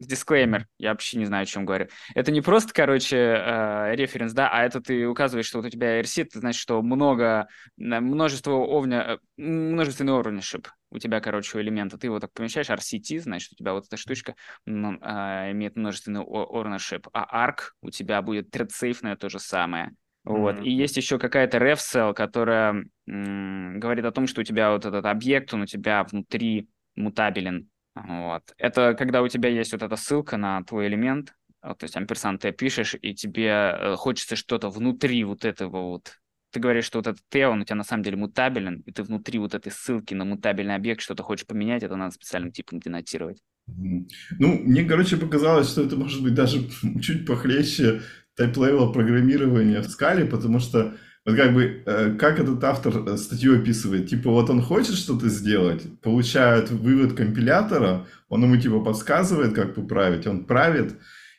дисклеймер, 0.00 0.66
я 0.78 0.90
вообще 0.90 1.18
не 1.18 1.26
знаю, 1.26 1.42
о 1.44 1.46
чем 1.46 1.64
говорю. 1.66 1.88
Это 2.14 2.32
не 2.32 2.40
просто, 2.40 2.72
короче, 2.72 3.16
э, 3.16 3.94
референс, 3.94 4.32
да, 4.32 4.48
а 4.50 4.64
это 4.64 4.80
ты 4.80 5.06
указываешь, 5.06 5.46
что 5.46 5.58
вот 5.58 5.66
у 5.66 5.70
тебя 5.70 6.00
RC, 6.00 6.22
это 6.22 6.40
значит, 6.40 6.60
что 6.60 6.82
много, 6.82 7.46
на- 7.76 8.00
множество 8.00 8.52
овня, 8.52 9.18
э, 9.36 9.42
множественный 9.42 10.14
ownership 10.14 10.66
у 10.90 10.98
тебя, 10.98 11.20
короче, 11.20 11.58
у 11.58 11.60
элемента. 11.60 11.96
Ты 11.96 12.08
его 12.08 12.18
так 12.18 12.32
помещаешь, 12.32 12.70
RCT, 12.70 13.20
значит, 13.20 13.52
у 13.52 13.56
тебя 13.56 13.72
вот 13.74 13.86
эта 13.86 13.96
штучка 13.96 14.34
ну, 14.66 14.98
а, 15.02 15.50
имеет 15.52 15.76
множественный 15.76 16.22
ownership, 16.22 17.06
а 17.12 17.46
arc 17.48 17.70
у 17.82 17.90
тебя 17.90 18.20
будет 18.22 18.54
thread-сейфное 18.54 19.14
то 19.16 19.28
же 19.28 19.38
самое. 19.38 19.92
Вот. 20.24 20.56
Мгм. 20.56 20.64
И 20.64 20.70
есть 20.70 20.96
еще 20.96 21.18
какая-то 21.18 21.58
ref 21.58 21.76
cell, 21.78 22.14
которая 22.14 22.84
м, 23.06 23.80
говорит 23.80 24.04
о 24.04 24.12
том, 24.12 24.26
что 24.26 24.42
у 24.42 24.44
тебя 24.44 24.72
вот 24.72 24.84
этот 24.84 25.04
объект, 25.06 25.52
он 25.54 25.62
у 25.62 25.66
тебя 25.66 26.04
внутри 26.04 26.68
мутабелен. 26.94 27.68
Вот. 27.94 28.42
Это 28.58 28.94
когда 28.94 29.22
у 29.22 29.28
тебя 29.28 29.48
есть 29.48 29.72
вот 29.72 29.82
эта 29.82 29.96
ссылка 29.96 30.36
на 30.36 30.62
твой 30.64 30.86
элемент, 30.88 31.34
то 31.62 31.76
есть 31.82 31.96
амперсант 31.96 32.42
ты 32.42 32.52
пишешь, 32.52 32.96
и 33.00 33.14
тебе 33.14 33.48
э, 33.48 33.96
хочется 33.96 34.36
что-то 34.36 34.70
внутри 34.70 35.24
вот 35.24 35.44
этого 35.44 35.82
вот. 35.82 36.16
Ты 36.52 36.58
говоришь, 36.58 36.84
что 36.84 36.98
вот 36.98 37.06
этот 37.06 37.20
Т, 37.28 37.46
он 37.46 37.60
у 37.60 37.64
тебя 37.64 37.76
на 37.76 37.84
самом 37.84 38.02
деле 38.02 38.16
мутабелен, 38.16 38.82
и 38.86 38.92
ты 38.92 39.02
внутри 39.02 39.38
вот 39.38 39.54
этой 39.54 39.70
ссылки 39.70 40.14
на 40.14 40.24
мутабельный 40.24 40.74
объект 40.74 41.00
что-то 41.00 41.22
хочешь 41.22 41.46
поменять, 41.46 41.82
это 41.82 41.96
надо 41.96 42.12
специальным 42.14 42.50
типом 42.50 42.80
денотировать. 42.80 43.40
Ну, 43.66 44.58
мне, 44.64 44.84
короче, 44.84 45.16
показалось, 45.16 45.70
что 45.70 45.82
это 45.82 45.96
может 45.96 46.22
быть 46.22 46.34
даже 46.34 46.68
чуть 47.02 47.26
похлеще 47.26 48.02
type-level 48.40 48.92
программирования 48.92 49.82
в 49.82 49.88
Scala, 49.88 50.24
потому 50.24 50.60
что 50.60 50.94
вот 51.26 51.36
как 51.36 51.52
бы, 51.52 51.82
э, 51.84 52.16
как 52.18 52.40
этот 52.40 52.64
автор 52.64 52.96
э, 53.06 53.16
статью 53.18 53.58
описывает, 53.58 54.08
типа 54.08 54.30
вот 54.30 54.48
он 54.48 54.62
хочет 54.62 54.94
что-то 54.94 55.28
сделать, 55.28 55.82
получает 56.00 56.70
вывод 56.70 57.12
компилятора, 57.12 58.06
он 58.30 58.42
ему 58.42 58.56
типа 58.56 58.80
подсказывает, 58.80 59.52
как 59.52 59.74
поправить, 59.74 60.26
он 60.26 60.46
правит 60.46 60.96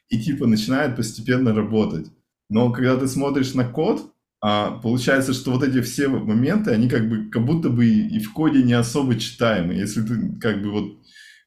и 0.10 0.22
типа 0.22 0.46
начинает 0.46 0.96
постепенно 0.96 1.56
работать. 1.56 2.08
Но 2.50 2.72
когда 2.72 2.96
ты 2.98 3.08
смотришь 3.08 3.56
на 3.56 3.66
код, 3.66 4.14
а, 4.44 4.72
получается, 4.72 5.34
что 5.34 5.52
вот 5.52 5.64
эти 5.64 5.82
все 5.82 6.08
моменты, 6.08 6.72
они 6.72 6.88
как 6.88 7.10
бы 7.10 7.30
как 7.30 7.46
будто 7.46 7.70
бы 7.70 7.88
и 7.88 8.20
в 8.20 8.34
коде 8.34 8.62
не 8.62 8.74
особо 8.74 9.18
читаемы. 9.18 9.74
Если 9.74 10.02
ты 10.02 10.40
как 10.40 10.62
бы 10.62 10.72
вот 10.72 10.86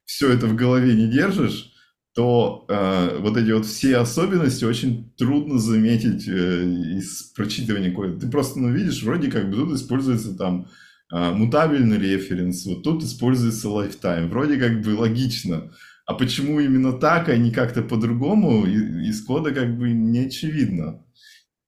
все 0.05 0.31
это 0.33 0.47
в 0.47 0.55
голове 0.55 0.93
не 0.93 1.07
держишь, 1.07 1.74
то 2.15 2.65
э, 2.69 3.17
вот 3.19 3.35
эти 3.35 3.51
вот 3.51 3.65
все 3.65 3.97
особенности 3.97 4.63
очень 4.63 5.11
трудно 5.17 5.59
заметить 5.59 6.25
э, 6.29 6.63
из 6.97 7.23
прочитывания 7.35 7.91
кода. 7.91 8.17
Ты 8.17 8.31
просто, 8.31 8.57
ну, 8.57 8.71
видишь, 8.71 9.03
вроде 9.03 9.29
как 9.29 9.49
бы 9.49 9.57
тут 9.57 9.73
используется 9.73 10.33
там 10.33 10.69
э, 11.11 11.31
мутабельный 11.31 11.99
референс, 11.99 12.65
вот 12.65 12.83
тут 12.83 13.03
используется 13.03 13.67
lifetime. 13.67 14.29
Вроде 14.29 14.57
как 14.57 14.81
бы 14.81 14.95
логично, 14.95 15.73
а 16.05 16.13
почему 16.13 16.61
именно 16.61 16.93
так, 16.93 17.27
а 17.27 17.35
не 17.35 17.51
как-то 17.51 17.81
по-другому, 17.81 18.65
из 18.65 19.21
кода 19.25 19.51
как 19.51 19.77
бы 19.77 19.91
не 19.91 20.19
очевидно. 20.19 21.03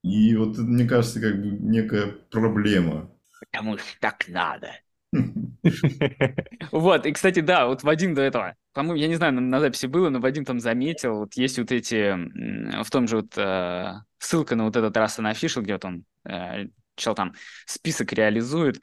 И 0.01 0.33
вот 0.37 0.53
это, 0.53 0.61
мне 0.61 0.87
кажется, 0.87 1.19
как 1.19 1.41
бы 1.41 1.49
некая 1.59 2.07
проблема. 2.31 3.11
Потому 3.41 3.77
что 3.77 3.87
так 3.99 4.25
надо. 4.29 4.69
Вот, 6.71 7.05
и, 7.05 7.11
кстати, 7.11 7.39
да, 7.39 7.67
вот 7.67 7.83
Вадим 7.83 8.13
до 8.13 8.21
этого, 8.21 8.55
по-моему, 8.73 8.99
я 8.99 9.07
не 9.07 9.15
знаю, 9.15 9.33
на, 9.33 9.59
записи 9.59 9.85
было, 9.85 10.09
но 10.09 10.19
Вадим 10.19 10.45
там 10.45 10.59
заметил, 10.59 11.19
вот 11.19 11.33
есть 11.35 11.57
вот 11.57 11.71
эти, 11.71 12.13
в 12.83 12.89
том 12.89 13.07
же 13.07 13.17
вот, 13.17 13.37
э, 13.37 13.93
ссылка 14.19 14.55
на 14.55 14.65
вот 14.65 14.75
этот 14.75 14.95
раз 14.97 15.17
на 15.17 15.31
Official, 15.31 15.61
где 15.61 15.73
вот 15.73 15.85
он, 15.85 16.05
э, 16.25 16.67
чел 16.95 17.15
там 17.15 17.33
список 17.65 18.13
реализует, 18.13 18.81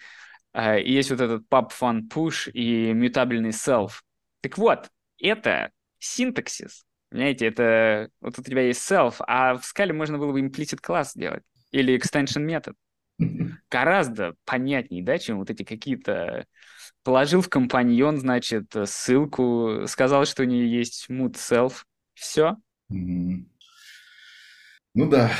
э, 0.52 0.80
и 0.80 0.92
есть 0.92 1.10
вот 1.10 1.20
этот 1.20 1.42
pub 1.48 1.70
fun 1.70 2.02
push 2.08 2.50
и 2.50 2.92
мютабельный 2.92 3.50
self. 3.50 4.02
Так 4.40 4.58
вот, 4.58 4.90
это 5.20 5.70
синтаксис, 5.98 6.84
понимаете, 7.10 7.46
это, 7.46 8.10
вот 8.20 8.38
у 8.38 8.42
тебя 8.42 8.62
есть 8.62 8.90
self, 8.90 9.16
а 9.26 9.56
в 9.56 9.64
скале 9.64 9.92
можно 9.92 10.18
было 10.18 10.32
бы 10.32 10.40
implicit 10.40 10.78
класс 10.80 11.12
сделать 11.12 11.42
или 11.70 11.98
extension 11.98 12.40
метод 12.40 12.76
гораздо 13.70 14.34
понятнее, 14.44 15.02
да, 15.02 15.18
чем 15.18 15.38
вот 15.38 15.50
эти 15.50 15.62
какие-то... 15.62 16.46
Положил 17.02 17.42
в 17.42 17.50
компаньон, 17.50 18.18
значит, 18.18 18.72
ссылку, 18.86 19.82
сказал, 19.86 20.24
что 20.24 20.42
у 20.42 20.46
нее 20.46 20.70
есть 20.78 21.06
mood 21.10 21.34
self. 21.34 21.84
Все. 22.14 22.56
Ну 22.88 23.44
да. 24.94 25.30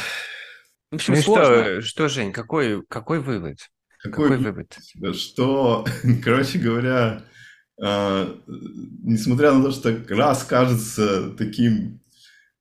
В 0.90 0.96
общем, 0.96 1.14
ну 1.14 1.22
сложно. 1.22 1.80
Что, 1.80 1.80
что, 1.80 2.08
Жень, 2.08 2.32
какой, 2.32 2.84
какой 2.86 3.20
вывод? 3.20 3.58
Какой, 3.98 4.28
какой 4.28 4.38
вывод? 4.38 4.78
Что, 5.16 5.86
короче 6.22 6.58
говоря, 6.58 7.24
э, 7.82 8.34
несмотря 9.02 9.52
на 9.52 9.64
то, 9.64 9.70
что 9.70 10.04
раз 10.14 10.44
кажется 10.44 11.30
таким 11.30 12.03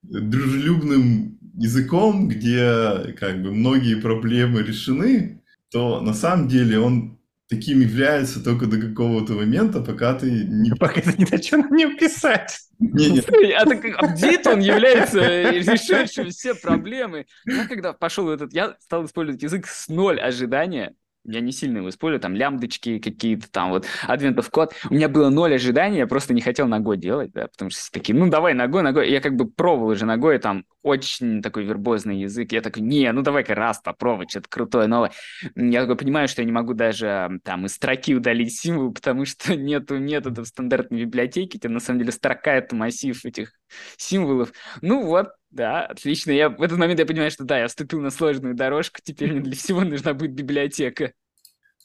дружелюбным 0.03 1.39
языком, 1.55 2.27
где 2.27 3.13
как 3.19 3.41
бы 3.41 3.51
многие 3.51 3.95
проблемы 3.95 4.63
решены, 4.63 5.41
то 5.71 6.01
на 6.01 6.13
самом 6.13 6.47
деле 6.47 6.79
он 6.79 7.19
таким 7.49 7.81
является 7.81 8.43
только 8.43 8.65
до 8.65 8.79
какого-то 8.79 9.33
момента, 9.33 9.81
пока 9.81 10.13
ты 10.13 10.29
не... 10.31 10.71
Пока 10.79 11.01
ты 11.01 11.13
не 11.17 11.27
начал 11.29 11.57
на 11.57 11.75
нем 11.75 11.97
писать. 11.97 12.59
Не, 12.79 13.11
не. 13.11 13.19
А, 13.53 13.65
так, 13.65 13.85
а 13.97 14.07
где-то 14.07 14.53
он 14.53 14.59
является 14.59 15.19
решившим 15.51 16.31
все 16.31 16.55
проблемы. 16.55 17.25
Я 17.45 17.67
когда 17.67 17.93
пошел 17.93 18.29
этот, 18.29 18.53
я 18.53 18.75
стал 18.79 19.05
использовать 19.05 19.43
язык 19.43 19.67
с 19.67 19.87
ноль 19.87 20.19
ожидания, 20.19 20.95
я 21.25 21.39
не 21.39 21.51
сильно 21.51 21.77
его 21.77 21.89
использую, 21.89 22.19
там 22.19 22.35
лямбдочки 22.35 22.99
какие-то, 22.99 23.49
там 23.49 23.69
вот 23.69 23.85
адвентов 24.07 24.49
код. 24.49 24.73
У 24.89 24.93
меня 24.93 25.09
было 25.09 25.29
ноль 25.29 25.55
ожиданий, 25.55 25.97
я 25.97 26.07
просто 26.07 26.33
не 26.33 26.41
хотел 26.41 26.67
ногой 26.67 26.97
делать, 26.97 27.31
да, 27.31 27.47
потому 27.47 27.71
что 27.71 27.91
такие, 27.91 28.17
ну 28.17 28.29
давай 28.29 28.53
ногой, 28.53 28.83
ногой. 28.83 29.09
Я 29.09 29.21
как 29.21 29.35
бы 29.35 29.49
пробовал 29.49 29.89
уже 29.89 30.05
ногой, 30.05 30.39
там 30.39 30.65
очень 30.81 31.41
такой 31.41 31.63
вербозный 31.63 32.19
язык. 32.19 32.51
Я 32.51 32.61
такой, 32.61 32.83
не, 32.83 33.11
ну 33.11 33.21
давай-ка 33.21 33.55
раз 33.55 33.79
попробовать, 33.79 34.31
что-то 34.31 34.49
крутое, 34.49 34.87
новое. 34.87 35.11
Я 35.55 35.81
такой 35.81 35.95
понимаю, 35.95 36.27
что 36.27 36.41
я 36.41 36.45
не 36.45 36.51
могу 36.51 36.73
даже 36.73 37.39
там 37.43 37.65
из 37.65 37.73
строки 37.73 38.13
удалить 38.15 38.53
символ, 38.53 38.93
потому 38.93 39.25
что 39.25 39.55
нету 39.55 39.97
метода 39.97 40.43
в 40.43 40.47
стандартной 40.47 41.05
библиотеке, 41.05 41.57
где 41.57 41.69
на 41.69 41.79
самом 41.79 41.99
деле 41.99 42.11
строка— 42.11 42.53
это 42.55 42.75
массив 42.75 43.23
этих 43.25 43.53
символов. 43.97 44.51
Ну 44.81 45.05
вот, 45.05 45.29
да, 45.53 45.85
отлично. 45.85 46.31
Я, 46.31 46.49
в 46.49 46.61
этот 46.61 46.77
момент 46.77 46.99
я 46.99 47.05
понимаю, 47.05 47.29
что 47.29 47.43
да, 47.43 47.59
я 47.59 47.67
вступил 47.67 48.01
на 48.01 48.09
сложную 48.09 48.55
дорожку, 48.55 48.99
теперь 49.03 49.31
мне 49.31 49.41
для 49.41 49.55
всего 49.55 49.83
нужна 49.83 50.13
будет 50.13 50.33
библиотека. 50.33 51.13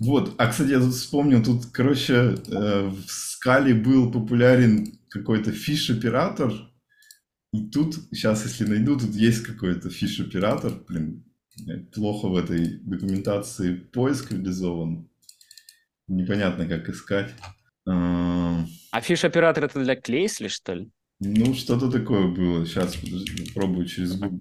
Вот, 0.00 0.34
а, 0.38 0.46
кстати, 0.48 0.70
я 0.70 0.80
тут 0.80 0.94
вспомнил, 0.94 1.42
тут, 1.42 1.66
короче, 1.66 2.14
э, 2.14 2.86
в 2.88 3.04
скале 3.08 3.74
был 3.74 4.12
популярен 4.12 4.98
какой-то 5.08 5.50
фиш-оператор, 5.52 6.52
и 7.52 7.68
тут, 7.68 7.96
сейчас, 8.12 8.44
если 8.44 8.64
найду, 8.64 8.96
тут 8.96 9.14
есть 9.14 9.42
какой-то 9.42 9.90
фиш-оператор, 9.90 10.72
блин, 10.88 11.24
плохо 11.92 12.28
в 12.28 12.36
этой 12.36 12.78
документации 12.78 13.74
поиск 13.74 14.30
реализован, 14.30 15.10
непонятно, 16.06 16.66
как 16.68 16.88
искать. 16.88 17.34
А, 17.88 18.64
а 18.92 19.00
фиш-оператор 19.00 19.64
это 19.64 19.82
для 19.82 19.96
Клейсли, 19.96 20.48
что 20.48 20.74
ли? 20.74 20.90
Ну, 21.20 21.54
что-то 21.54 21.90
такое 21.90 22.28
было. 22.28 22.64
Сейчас, 22.64 22.96
подожди, 22.96 23.46
попробую 23.46 23.86
через 23.86 24.16
Google. 24.16 24.40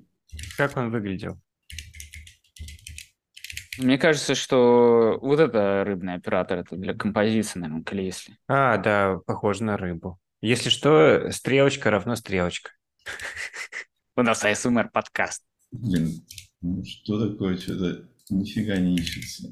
Как 0.57 0.77
он 0.77 0.91
выглядел? 0.91 1.39
Мне 3.79 3.97
кажется, 3.97 4.35
что 4.35 5.19
вот 5.21 5.39
это 5.39 5.83
рыбный 5.83 6.15
оператор, 6.15 6.59
это 6.59 6.75
для 6.75 6.93
композиции, 6.93 7.59
наверное, 7.59 7.83
Клейсли. 7.83 8.37
А, 8.47 8.77
да, 8.77 9.19
похоже 9.25 9.63
на 9.63 9.77
рыбу. 9.77 10.19
Если 10.41 10.69
что, 10.69 11.31
стрелочка 11.31 11.89
равно 11.89 12.15
стрелочка. 12.15 12.71
У 14.15 14.21
нас 14.21 14.43
АСМР 14.43 14.89
подкаст. 14.91 15.43
Блин, 15.71 16.25
ну 16.61 16.83
что 16.85 17.29
такое, 17.29 17.57
что-то 17.57 18.07
нифига 18.29 18.77
не 18.77 18.95
ищется. 18.95 19.47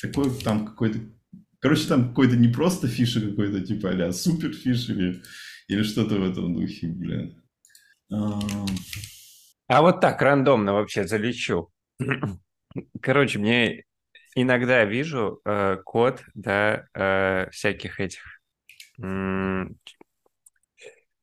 Такой 0.00 0.30
там 0.40 0.66
какой-то... 0.66 1.00
Короче, 1.58 1.88
там 1.88 2.08
какой-то 2.08 2.36
не 2.36 2.48
просто 2.48 2.86
фиши 2.86 3.30
какой-то, 3.30 3.60
типа 3.60 3.90
а 3.90 4.12
супер 4.12 4.52
фиш 4.52 4.88
или 4.90 5.22
или 5.68 5.82
что-то 5.82 6.16
в 6.16 6.30
этом 6.30 6.54
духе, 6.54 6.88
блин. 6.88 7.42
А 9.68 9.82
вот 9.82 10.00
так 10.00 10.22
рандомно 10.22 10.74
вообще 10.74 11.06
залечу. 11.06 11.70
Короче, 13.00 13.38
мне 13.38 13.84
иногда 14.34 14.84
вижу 14.84 15.40
э, 15.44 15.78
код, 15.84 16.22
да, 16.34 16.86
э, 16.94 17.48
всяких 17.50 18.00
этих 18.00 18.22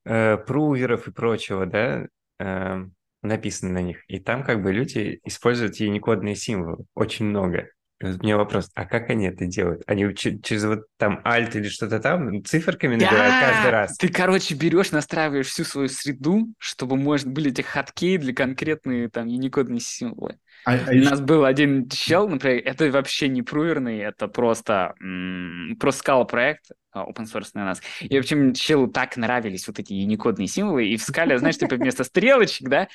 э, 0.05 0.37
пруверов 0.37 1.07
и 1.07 1.11
прочего, 1.11 1.65
да, 1.65 2.07
э, 2.39 2.85
написано 3.21 3.71
на 3.71 3.81
них. 3.81 4.03
И 4.07 4.19
там 4.19 4.43
как 4.43 4.61
бы 4.61 4.73
люди 4.73 5.19
используют 5.23 5.77
юникодные 5.77 6.35
символы. 6.35 6.85
Очень 6.95 7.27
много. 7.27 7.69
У 8.03 8.23
меня 8.23 8.37
вопрос, 8.37 8.69
а 8.75 8.85
как 8.85 9.09
они 9.09 9.27
это 9.27 9.45
делают? 9.45 9.81
Они 9.87 10.13
через 10.13 10.65
вот 10.65 10.81
там 10.97 11.21
альт 11.25 11.55
или 11.55 11.69
что-то 11.69 11.99
там 11.99 12.43
циферками 12.43 12.95
набирают 12.95 13.33
да! 13.33 13.49
каждый 13.49 13.71
раз? 13.71 13.97
Ты, 13.97 14.09
короче, 14.09 14.55
берешь, 14.55 14.91
настраиваешь 14.91 15.47
всю 15.47 15.63
свою 15.63 15.87
среду, 15.87 16.47
чтобы, 16.57 16.97
может, 16.97 17.27
были 17.27 17.51
эти 17.51 17.61
хатки 17.61 18.17
для 18.17 18.33
конкретные 18.33 19.09
там 19.09 19.27
юникодные 19.27 19.79
символы. 19.79 20.37
А, 20.65 20.73
а 20.75 20.91
У 20.93 21.01
нас 21.01 21.19
был 21.21 21.45
один 21.45 21.89
чел, 21.89 22.27
например, 22.29 22.61
это 22.65 22.89
вообще 22.91 23.27
не 23.27 23.41
пруверный, 23.41 23.99
это 23.99 24.27
просто, 24.27 24.95
м- 25.01 25.75
просто 25.79 25.99
скала 25.99 26.23
проект, 26.25 26.71
а, 26.91 27.03
open 27.05 27.25
source 27.25 27.49
на 27.53 27.65
нас. 27.65 27.81
И, 28.01 28.15
в 28.17 28.19
общем, 28.19 28.53
челу 28.53 28.87
так 28.87 29.17
нравились 29.17 29.67
вот 29.67 29.79
эти 29.79 29.93
юникодные 29.93 30.47
символы, 30.47 30.87
и 30.87 30.97
в 30.97 31.03
скале, 31.03 31.37
знаешь, 31.37 31.57
типа 31.57 31.75
вместо 31.75 32.03
стрелочек, 32.03 32.69
да, 32.69 32.87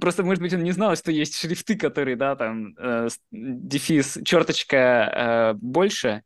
просто, 0.00 0.22
может 0.24 0.42
быть, 0.42 0.54
он 0.54 0.62
не 0.62 0.72
знал, 0.72 0.96
что 0.96 1.10
есть 1.12 1.36
шрифты, 1.36 1.76
которые, 1.76 2.16
да, 2.16 2.36
там, 2.36 2.74
э, 2.78 3.08
дефис, 3.30 4.18
черточка 4.24 5.52
э, 5.52 5.58
больше, 5.60 6.22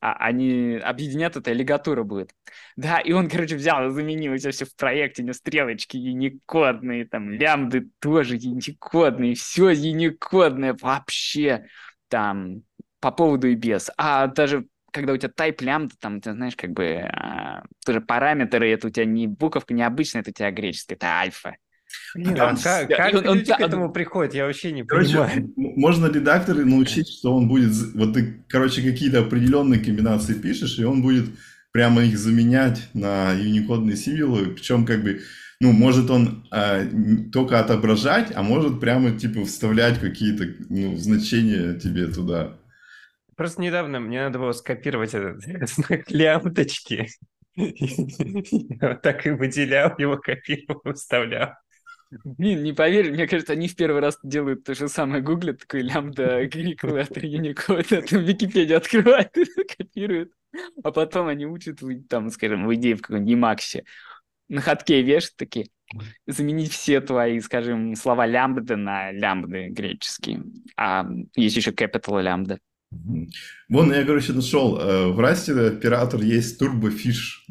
а 0.00 0.12
они 0.14 0.76
объединят 0.82 1.36
это, 1.36 1.52
лигатура 1.52 2.02
будет. 2.02 2.32
Да, 2.76 2.98
и 2.98 3.12
он, 3.12 3.28
короче, 3.28 3.56
взял 3.56 3.86
и 3.88 3.90
заменил 3.90 4.34
это 4.34 4.50
все 4.50 4.64
в 4.64 4.74
проекте, 4.76 5.22
не 5.22 5.32
стрелочки 5.32 5.96
юникодные, 5.96 7.06
там, 7.06 7.30
лямбды 7.30 7.88
тоже 7.98 8.36
юникодные, 8.36 9.34
все 9.34 9.70
юникодное 9.70 10.76
вообще, 10.80 11.66
там, 12.08 12.62
по 13.00 13.10
поводу 13.10 13.48
и 13.48 13.54
без. 13.54 13.90
А 13.96 14.26
даже 14.28 14.66
когда 14.92 15.12
у 15.12 15.16
тебя 15.16 15.32
type 15.36 15.62
лямбда, 15.62 15.94
там, 16.00 16.20
ты 16.20 16.32
знаешь, 16.32 16.56
как 16.56 16.70
бы, 16.70 16.96
а, 16.96 17.62
тоже 17.84 18.00
параметры, 18.00 18.70
это 18.70 18.88
у 18.88 18.90
тебя 18.90 19.04
не 19.04 19.26
буковка, 19.26 19.74
не 19.74 19.82
обычная, 19.82 20.22
это 20.22 20.30
у 20.30 20.32
тебя 20.34 20.50
греческая, 20.50 20.96
это 20.96 21.06
альфа. 21.06 21.56
Блин, 22.14 22.36
как, 22.36 22.88
как 22.88 23.14
он, 23.14 23.24
люди 23.24 23.50
он, 23.50 23.56
к 23.58 23.60
этому 23.60 23.92
приходят, 23.92 24.34
я 24.34 24.46
вообще 24.46 24.72
не 24.72 24.84
короче, 24.84 25.18
понимаю. 25.18 25.52
Можно 25.56 26.06
редакторы 26.06 26.64
научить, 26.64 27.08
что 27.08 27.34
он 27.34 27.48
будет... 27.48 27.72
Вот 27.94 28.14
ты, 28.14 28.42
короче, 28.48 28.82
какие-то 28.82 29.20
определенные 29.20 29.80
комбинации 29.80 30.34
пишешь, 30.34 30.78
и 30.78 30.84
он 30.84 31.02
будет 31.02 31.26
прямо 31.72 32.02
их 32.02 32.18
заменять 32.18 32.88
на 32.94 33.32
юникодные 33.32 33.96
символы, 33.96 34.46
причем 34.46 34.84
как 34.86 35.02
бы, 35.02 35.20
ну, 35.60 35.72
может 35.72 36.10
он 36.10 36.46
э, 36.50 36.88
только 37.32 37.60
отображать, 37.60 38.32
а 38.34 38.42
может 38.42 38.80
прямо, 38.80 39.10
типа, 39.10 39.44
вставлять 39.44 40.00
какие-то 40.00 40.46
ну, 40.68 40.96
значения 40.96 41.78
тебе 41.78 42.06
туда. 42.06 42.56
Просто 43.36 43.62
недавно 43.62 44.00
мне 44.00 44.22
надо 44.22 44.38
было 44.38 44.52
скопировать 44.52 45.14
этот 45.14 45.42
знак 45.70 46.10
лямбдочки. 46.10 47.08
Я 47.56 48.88
вот 48.88 49.02
так 49.02 49.26
и 49.26 49.30
выделял 49.30 49.94
его, 49.98 50.16
копировал, 50.16 50.94
вставлял. 50.94 51.54
Блин, 52.10 52.62
не 52.62 52.72
поверь, 52.72 53.10
мне 53.10 53.26
кажется, 53.26 53.52
они 53.52 53.68
в 53.68 53.76
первый 53.76 54.00
раз 54.00 54.18
делают 54.22 54.64
то 54.64 54.74
же 54.74 54.88
самое, 54.88 55.22
гуглят, 55.22 55.60
такой 55.60 55.82
лямбда, 55.82 56.44
calculator, 56.46 57.22
Unicode, 57.22 57.86
это 57.90 58.18
в 58.18 58.22
Википедии 58.22 58.72
открывают, 58.72 59.32
копируют, 59.76 60.32
а 60.82 60.90
потом 60.90 61.28
они 61.28 61.44
учат, 61.44 61.80
там, 62.08 62.30
скажем, 62.30 62.66
в 62.66 62.74
идее 62.74 62.96
в 62.96 63.02
каком-нибудь 63.02 63.34
Emacs, 63.34 63.82
на 64.48 64.62
хатке 64.62 65.02
вешают 65.02 65.36
такие, 65.36 65.68
заменить 66.26 66.72
все 66.72 67.02
твои, 67.02 67.40
скажем, 67.40 67.94
слова 67.94 68.26
лямбда 68.26 68.76
на 68.76 69.12
лямбды 69.12 69.68
греческие, 69.68 70.44
а 70.76 71.06
есть 71.36 71.56
еще 71.56 71.72
capital 71.72 72.22
лямбда. 72.22 72.58
Вон, 73.68 73.92
я, 73.92 74.02
короче, 74.04 74.32
нашел, 74.32 74.78
э, 74.78 75.08
в 75.08 75.20
Расте 75.20 75.52
оператор 75.52 76.22
есть 76.22 76.58
турбофиш, 76.58 77.46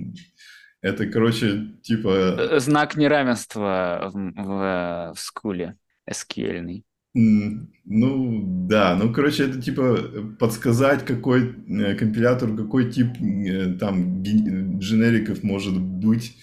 Это, 0.82 1.08
короче, 1.08 1.76
типа... 1.82 2.36
Э, 2.38 2.60
знак 2.60 2.96
неравенства 2.96 4.12
в, 4.13 4.32
в, 4.36 5.13
в 5.16 5.20
скуле 5.20 5.78
SQL. 6.10 6.84
Ну, 7.13 8.44
да, 8.68 8.96
ну, 8.96 9.12
короче, 9.12 9.46
это 9.46 9.60
типа 9.60 9.98
подсказать, 10.40 11.04
какой 11.04 11.56
э, 11.68 11.96
компилятор, 11.96 12.56
какой 12.56 12.92
тип 12.92 13.08
э, 13.20 13.74
там 13.80 14.22
дженериков 14.22 15.42
может 15.44 15.82
быть, 15.82 16.38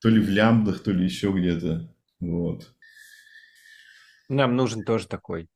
то 0.00 0.08
ли 0.08 0.20
в 0.20 0.28
лямбдах, 0.28 0.82
то 0.84 0.92
ли 0.92 1.04
еще 1.04 1.32
где-то, 1.32 1.92
вот. 2.20 2.72
Нам 4.28 4.54
нужен 4.54 4.84
тоже 4.84 5.08
такой. 5.08 5.48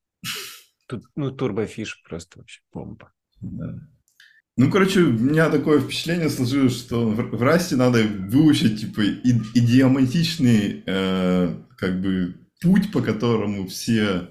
Тут, 0.88 1.04
ну, 1.14 1.30
турбофиш 1.30 2.02
просто 2.02 2.40
вообще 2.40 2.60
бомба. 2.72 3.12
Да. 3.40 3.78
Ну, 4.56 4.70
короче, 4.70 5.00
у 5.00 5.12
меня 5.12 5.50
такое 5.50 5.80
впечатление 5.80 6.30
сложилось, 6.30 6.78
что 6.78 7.08
в, 7.08 7.16
в 7.16 7.42
Расте 7.42 7.74
надо 7.74 8.04
выучить, 8.04 8.80
типа, 8.80 9.00
и, 9.00 9.32
идиоматичный, 9.54 10.84
э, 10.86 11.56
как 11.76 12.00
бы, 12.00 12.36
путь, 12.60 12.92
по 12.92 13.00
которому 13.02 13.66
все 13.66 14.28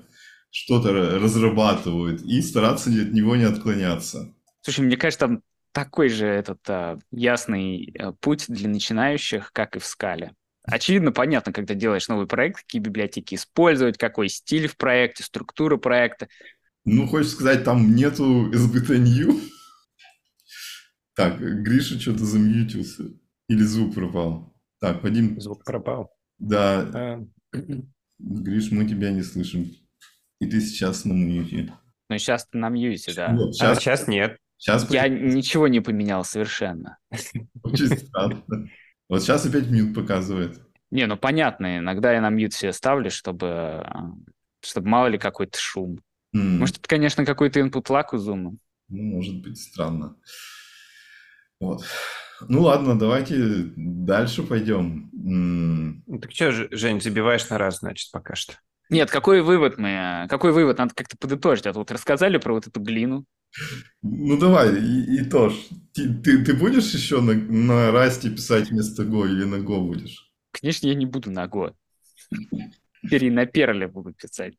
что-то 0.49 0.93
разрабатывают, 0.93 2.21
и 2.21 2.41
стараться 2.41 2.89
от 2.89 3.11
него 3.11 3.35
не 3.35 3.43
отклоняться. 3.43 4.33
Слушай, 4.61 4.85
мне 4.85 4.95
кажется, 4.95 5.27
там 5.27 5.41
такой 5.73 6.07
же 6.07 6.25
этот 6.25 6.59
а, 6.69 6.99
ясный 7.11 7.93
а, 7.99 8.13
путь 8.13 8.45
для 8.47 8.69
начинающих, 8.69 9.51
как 9.51 9.75
и 9.75 9.79
в 9.79 9.85
скале. 9.85 10.33
Очевидно, 10.63 11.11
понятно, 11.11 11.51
когда 11.51 11.73
делаешь 11.73 12.07
новый 12.07 12.27
проект, 12.27 12.61
какие 12.61 12.81
библиотеки 12.81 13.35
использовать, 13.35 13.97
какой 13.97 14.29
стиль 14.29 14.67
в 14.67 14.77
проекте, 14.77 15.23
структура 15.23 15.75
проекта. 15.75 16.29
Ну, 16.85 17.07
хочешь 17.07 17.31
сказать, 17.31 17.65
там 17.65 17.95
нету 17.95 18.49
SBT 18.51 18.99
Так, 21.15 21.39
Гриша 21.39 21.99
что-то 21.99 22.25
замьютился. 22.25 23.03
Или 23.47 23.61
звук 23.63 23.95
пропал. 23.95 24.55
Так, 24.79 25.03
Вадим. 25.03 25.39
Звук 25.39 25.63
пропал. 25.63 26.15
Да. 26.39 26.81
А... 26.93 27.25
Гриш, 28.19 28.71
мы 28.71 28.87
тебя 28.87 29.11
не 29.11 29.21
слышим. 29.21 29.71
И 30.39 30.45
ты 30.45 30.59
сейчас 30.61 31.05
на 31.05 31.13
мьюте. 31.13 31.73
Ну, 32.09 32.17
сейчас 32.17 32.47
ты 32.47 32.57
на 32.57 32.69
мьюте, 32.69 33.13
да. 33.13 33.33
Вот, 33.33 33.55
сейчас... 33.55 33.77
А 33.77 33.81
сейчас 33.81 34.07
нет. 34.07 34.37
Сейчас... 34.57 34.89
Я 34.89 35.07
ничего 35.07 35.67
не 35.67 35.81
поменял 35.81 36.23
совершенно. 36.23 36.97
Очень 37.63 37.97
странно. 37.97 38.43
Вот 39.09 39.21
сейчас 39.21 39.45
опять 39.45 39.69
mute 39.69 39.93
показывает. 39.93 40.61
Не, 40.89 41.05
ну 41.07 41.17
понятно, 41.17 41.79
иногда 41.79 42.13
я 42.13 42.21
на 42.21 42.29
mute 42.29 42.53
все 42.53 42.71
ставлю, 42.71 43.09
чтобы, 43.09 43.83
чтобы 44.61 44.87
мало 44.87 45.07
ли 45.07 45.17
какой-то 45.17 45.59
шум. 45.59 45.99
Mm. 46.35 46.57
Может, 46.59 46.77
это, 46.77 46.87
конечно, 46.87 47.25
какой-то 47.25 47.59
input 47.59 47.85
lag 47.87 48.05
у 48.13 48.17
Zoom. 48.17 48.57
Ну, 48.89 49.03
может 49.03 49.41
быть, 49.41 49.59
странно. 49.59 50.15
Вот. 51.63 51.83
Ну 52.47 52.61
ладно, 52.63 52.97
давайте 52.97 53.71
дальше 53.75 54.43
пойдем. 54.43 55.09
Ну, 55.13 56.19
так 56.19 56.31
что, 56.31 56.51
Жень, 56.51 57.01
забиваешь 57.01 57.49
на 57.49 57.57
раз, 57.57 57.79
значит, 57.79 58.11
пока 58.11 58.35
что. 58.35 58.55
Нет, 58.89 59.09
какой 59.09 59.41
вывод 59.41 59.77
мы... 59.77 60.27
Какой 60.29 60.51
вывод? 60.51 60.77
Надо 60.77 60.93
как-то 60.93 61.17
подытожить. 61.17 61.65
А 61.65 61.73
то 61.73 61.79
вот 61.79 61.91
рассказали 61.91 62.37
про 62.37 62.53
вот 62.53 62.67
эту 62.67 62.81
глину. 62.81 63.25
Ну 64.01 64.37
давай, 64.37 64.77
и, 64.77 65.21
и 65.21 65.29
тоже. 65.29 65.57
Ты, 65.93 66.13
ты, 66.13 66.43
ты 66.43 66.53
будешь 66.53 66.93
еще 66.93 67.21
на, 67.21 67.33
на 67.33 67.91
расте 67.91 68.29
писать 68.29 68.69
вместо 68.69 69.05
Го 69.05 69.25
или 69.25 69.45
на 69.45 69.59
Го 69.59 69.81
будешь? 69.81 70.31
Конечно, 70.51 70.87
я 70.87 70.95
не 70.95 71.05
буду 71.05 71.31
на 71.31 71.47
Го. 71.47 71.73
Теперь 73.01 73.25
и 73.25 73.31
на 73.31 73.45
Перле 73.45 73.87
буду 73.87 74.13
писать. 74.13 74.55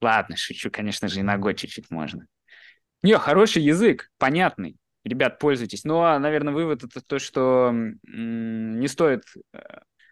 Ладно, 0.00 0.36
шучу, 0.36 0.70
конечно 0.70 1.08
же, 1.08 1.20
и 1.20 1.22
на 1.22 1.38
Го 1.38 1.52
чуть-чуть 1.52 1.90
можно. 1.90 2.26
Не, 3.02 3.18
хороший 3.18 3.62
язык, 3.62 4.10
понятный. 4.18 4.76
Ребят, 5.04 5.38
пользуйтесь. 5.38 5.84
Ну, 5.84 6.00
а, 6.00 6.18
наверное, 6.18 6.52
вывод 6.52 6.84
это 6.84 7.00
то, 7.00 7.18
что 7.18 7.72
не 7.72 8.86
стоит, 8.88 9.22
э, 9.54 9.58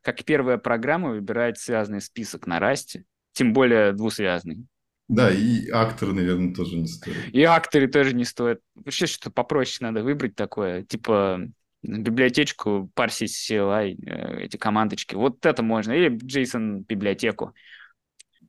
как 0.03 0.25
первая 0.25 0.57
программа, 0.57 1.11
выбирать 1.11 1.59
связанный 1.59 2.01
список 2.01 2.47
на 2.47 2.59
расте 2.59 3.05
тем 3.33 3.53
более 3.53 3.93
двусвязный. 3.93 4.67
Да, 5.09 5.31
и 5.31 5.69
акторы, 5.71 6.13
наверное, 6.13 6.55
тоже 6.55 6.77
не 6.77 6.87
стоят. 6.87 7.17
И 7.33 7.43
акторы 7.43 7.89
тоже 7.89 8.15
не 8.15 8.25
стоят. 8.25 8.61
Вообще 8.75 9.07
что-то 9.07 9.31
попроще 9.31 9.87
надо 9.87 10.03
выбрать 10.03 10.35
такое, 10.35 10.83
типа 10.83 11.49
библиотечку 11.83 12.91
парсить 12.95 13.33
CLI, 13.33 13.97
э, 14.05 14.41
эти 14.43 14.57
командочки. 14.57 15.15
Вот 15.15 15.47
это 15.47 15.63
можно. 15.63 15.93
Или 15.93 16.11
JSON 16.11 16.85
библиотеку. 16.87 17.55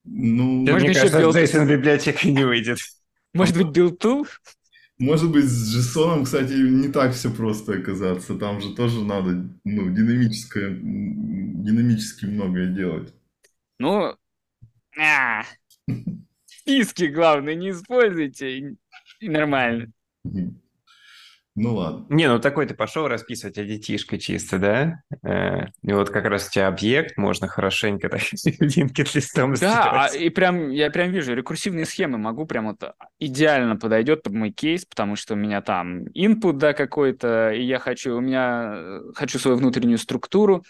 Ну, 0.03 0.65
Может, 0.65 0.87
мне 0.87 0.93
кажется. 0.93 1.19
JSON 1.19 1.67
библиотека 1.67 2.27
не 2.27 2.43
выйдет. 2.43 2.79
Может 3.33 3.55
быть, 3.55 3.67
build 3.67 3.99
tool? 3.99 4.27
Может 4.99 5.31
быть, 5.31 5.45
с 5.45 5.75
JSON, 5.75 6.25
кстати, 6.25 6.51
не 6.51 6.89
так 6.89 7.13
все 7.13 7.33
просто 7.33 7.73
оказаться. 7.73 8.35
Там 8.35 8.59
же 8.59 8.75
тоже 8.75 9.01
надо 9.01 9.49
ну, 9.63 9.89
динамическое, 9.89 10.71
динамически 10.71 12.25
многое 12.25 12.67
делать. 12.67 13.13
Ну, 13.79 14.13
а, 14.99 15.43
списки, 16.45 17.05
главное, 17.05 17.55
не 17.55 17.71
используйте. 17.71 18.75
И 19.21 19.29
нормально. 19.29 19.91
Ну 21.59 21.75
ладно. 21.75 22.05
Не, 22.09 22.27
ну 22.27 22.39
такой 22.39 22.65
ты 22.65 22.73
пошел 22.73 23.07
расписывать 23.07 23.57
адитишкой 23.57 24.17
чисто, 24.17 24.59
да? 24.59 25.01
Э, 25.23 25.67
и 25.83 25.91
вот 25.91 26.09
как 26.09 26.25
раз 26.25 26.47
у 26.47 26.51
тебя 26.51 26.67
объект, 26.67 27.17
можно 27.17 27.47
хорошенько 27.47 28.07
так 28.07 28.21
линкет 28.59 29.13
листом 29.13 29.53
Да, 29.55 30.05
а, 30.05 30.15
и 30.15 30.29
прям, 30.29 30.69
я 30.69 30.89
прям 30.89 31.11
вижу, 31.11 31.35
рекурсивные 31.35 31.85
схемы 31.85 32.17
могу 32.17 32.45
прям 32.45 32.67
вот 32.67 32.93
идеально 33.19 33.75
подойдет 33.75 34.23
под 34.23 34.33
мой 34.33 34.51
кейс, 34.51 34.85
потому 34.85 35.17
что 35.17 35.33
у 35.33 35.37
меня 35.37 35.61
там 35.61 36.03
input, 36.15 36.53
да, 36.53 36.73
какой-то, 36.73 37.51
и 37.51 37.63
я 37.63 37.79
хочу, 37.79 38.15
у 38.15 38.21
меня 38.21 38.73
э, 38.75 39.01
хочу 39.13 39.37
свою 39.37 39.57
внутреннюю 39.57 39.97
структуру, 39.97 40.63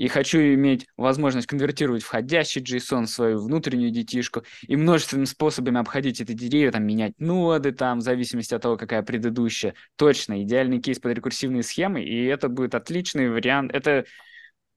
и 0.00 0.08
хочу 0.08 0.38
иметь 0.38 0.86
возможность 0.96 1.46
конвертировать 1.46 2.02
входящий 2.02 2.62
JSON 2.62 3.04
в 3.04 3.10
свою 3.10 3.38
внутреннюю 3.38 3.90
детишку 3.90 4.44
и 4.66 4.74
множественными 4.74 5.26
способами 5.26 5.78
обходить 5.78 6.22
это 6.22 6.32
деревья, 6.32 6.72
там, 6.72 6.86
менять 6.86 7.12
ноды, 7.18 7.72
там, 7.72 7.98
в 7.98 8.02
зависимости 8.02 8.54
от 8.54 8.62
того, 8.62 8.78
какая 8.78 9.02
предыдущая. 9.02 9.74
Точно, 9.96 10.42
идеальный 10.42 10.80
кейс 10.80 10.98
под 10.98 11.12
рекурсивные 11.12 11.62
схемы, 11.62 12.02
и 12.02 12.24
это 12.24 12.48
будет 12.48 12.74
отличный 12.74 13.28
вариант. 13.28 13.74
Это 13.74 14.06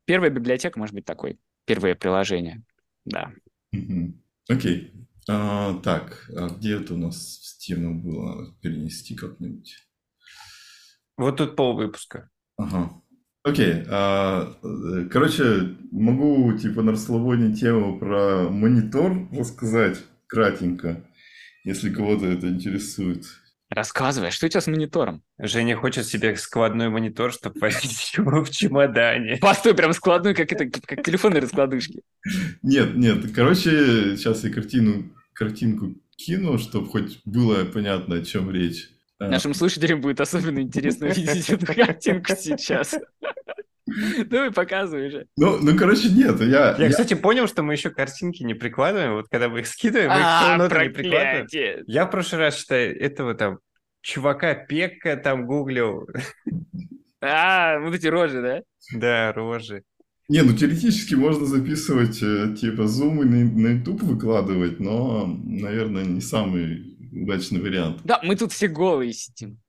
первая 0.03 0.29
библиотека, 0.29 0.77
может 0.77 0.93
быть, 0.93 1.05
такой, 1.05 1.39
первое 1.63 1.95
приложение, 1.95 2.62
да. 3.05 3.31
Окей. 3.71 3.79
Okay. 4.49 4.91
А, 5.29 5.79
так, 5.79 6.29
а 6.36 6.49
где 6.49 6.75
это 6.75 6.95
у 6.95 6.97
нас 6.97 7.15
в 7.15 7.45
стену 7.45 7.93
было 7.95 8.53
перенести 8.59 9.15
как-нибудь? 9.15 9.88
Вот 11.15 11.38
тут 11.38 11.55
пол 11.55 11.77
выпуска. 11.77 12.29
Ага. 12.57 13.01
Окей, 13.43 13.84
а, 13.89 14.56
э, 14.63 15.08
короче, 15.12 15.75
могу 15.91 16.58
типа 16.58 16.82
на 16.82 16.91
расслабоне 16.91 17.53
тему 17.53 17.99
про 17.99 18.47
монитор 18.49 19.27
рассказать 19.34 19.99
кратенько, 20.27 21.03
если 21.65 21.89
кого-то 21.89 22.25
это 22.25 22.47
интересует. 22.47 23.25
Рассказывай, 23.69 24.32
что 24.32 24.45
у 24.45 24.49
тебя 24.49 24.62
с 24.62 24.67
монитором? 24.67 25.23
Женя 25.39 25.75
хочет 25.75 26.06
себе 26.06 26.36
складной 26.38 26.89
монитор, 26.89 27.34
чтобы 27.34 27.60
возить 27.60 28.13
его 28.17 28.45
в 28.45 28.49
чемодане. 28.49 29.38
Постой, 29.38 29.73
прям 29.73 29.91
складной, 29.93 30.36
как 30.36 30.51
это, 30.53 30.69
как 30.69 31.03
телефонные 31.03 31.41
раскладушки. 31.41 32.01
Нет, 32.62 32.95
нет, 32.95 33.32
короче, 33.36 34.15
сейчас 34.15 34.43
я 34.43 34.51
картину, 34.51 35.12
картинку 35.34 35.95
кину, 36.15 36.60
чтобы 36.60 36.88
хоть 36.88 37.19
было 37.25 37.65
понятно, 37.65 38.15
о 38.15 38.21
чем 38.21 38.51
речь. 38.51 38.89
Нашим 39.29 39.53
слушателям 39.53 40.01
будет 40.01 40.21
особенно 40.21 40.59
интересно 40.59 41.05
видеть 41.05 41.49
эту 41.49 41.65
картинку 41.65 42.36
сейчас. 42.36 42.95
Давай 44.25 44.51
показывай 44.51 45.09
же. 45.09 45.27
Ну, 45.38 45.57
ну, 45.62 45.77
короче, 45.77 46.09
нет, 46.09 46.39
я... 46.41 46.75
Я, 46.77 46.89
кстати, 46.89 47.15
понял, 47.15 47.47
что 47.47 47.63
мы 47.63 47.73
еще 47.73 47.89
картинки 47.89 48.43
не 48.43 48.53
прикладываем. 48.53 49.15
Вот 49.15 49.27
когда 49.29 49.49
мы 49.49 49.59
их 49.59 49.67
скидываем, 49.67 50.09
мы 50.09 50.15
их 50.15 50.23
а, 50.23 50.57
не 50.57 50.89
прикладываем. 50.89 51.83
Я 51.86 52.05
в 52.05 52.12
прошлый 52.12 52.41
раз, 52.41 52.57
считаю, 52.57 52.99
этого 52.99 53.36
там 53.36 53.59
чувака 54.01 54.53
Пекка 54.55 55.17
там 55.17 55.45
гуглил. 55.45 56.07
А, 57.21 57.79
вот 57.79 57.95
эти 57.95 58.07
рожи, 58.07 58.41
да? 58.41 58.62
Да, 58.93 59.33
рожи. 59.33 59.83
Не, 60.29 60.41
ну 60.41 60.55
теоретически 60.55 61.15
можно 61.15 61.45
записывать, 61.45 62.21
э, 62.23 62.55
типа, 62.59 62.88
зумы 62.88 63.25
на, 63.25 63.43
на 63.43 63.67
YouTube 63.75 64.03
выкладывать, 64.03 64.79
но, 64.79 65.25
наверное, 65.43 66.05
не 66.05 66.21
самый 66.21 66.92
удачный 67.13 67.62
вариант. 67.62 68.02
Да, 68.04 68.19
мы 68.23 68.36
тут 68.36 68.52
все 68.52 68.67
голые 68.67 69.13
сидим. 69.13 69.60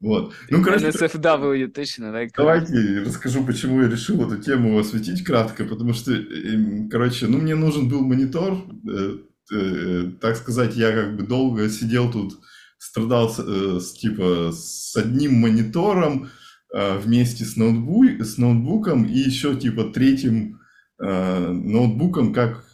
Вот. 0.00 0.34
Ну, 0.50 0.62
короче, 0.62 0.88
NSFW, 0.88 1.68
точно, 1.68 2.12
да? 2.12 2.20
Давайте 2.36 3.00
расскажу, 3.00 3.44
почему 3.44 3.82
я 3.82 3.88
решил 3.88 4.24
эту 4.26 4.40
тему 4.42 4.78
осветить 4.78 5.24
кратко, 5.24 5.64
потому 5.64 5.94
что, 5.94 6.12
эм, 6.12 6.90
короче, 6.90 7.26
ну, 7.26 7.38
мне 7.38 7.54
нужен 7.54 7.88
был 7.88 8.02
монитор, 8.02 8.62
э, 8.88 9.18
э, 9.52 10.10
так 10.20 10.36
сказать, 10.36 10.76
я 10.76 10.92
как 10.92 11.16
бы 11.16 11.26
долго 11.26 11.68
сидел 11.70 12.12
тут, 12.12 12.38
страдал 12.78 13.30
с, 13.30 13.38
э, 13.38 13.80
типа, 13.98 14.52
с 14.52 14.94
одним 14.96 15.34
монитором 15.34 16.28
вместе 16.72 17.44
с, 17.44 17.56
ноутбу 17.56 18.04
с 18.04 18.36
ноутбуком 18.38 19.04
и 19.04 19.16
еще, 19.16 19.54
типа, 19.54 19.84
третьим 19.84 20.60
ноутбуком 20.98 22.32
как, 22.32 22.64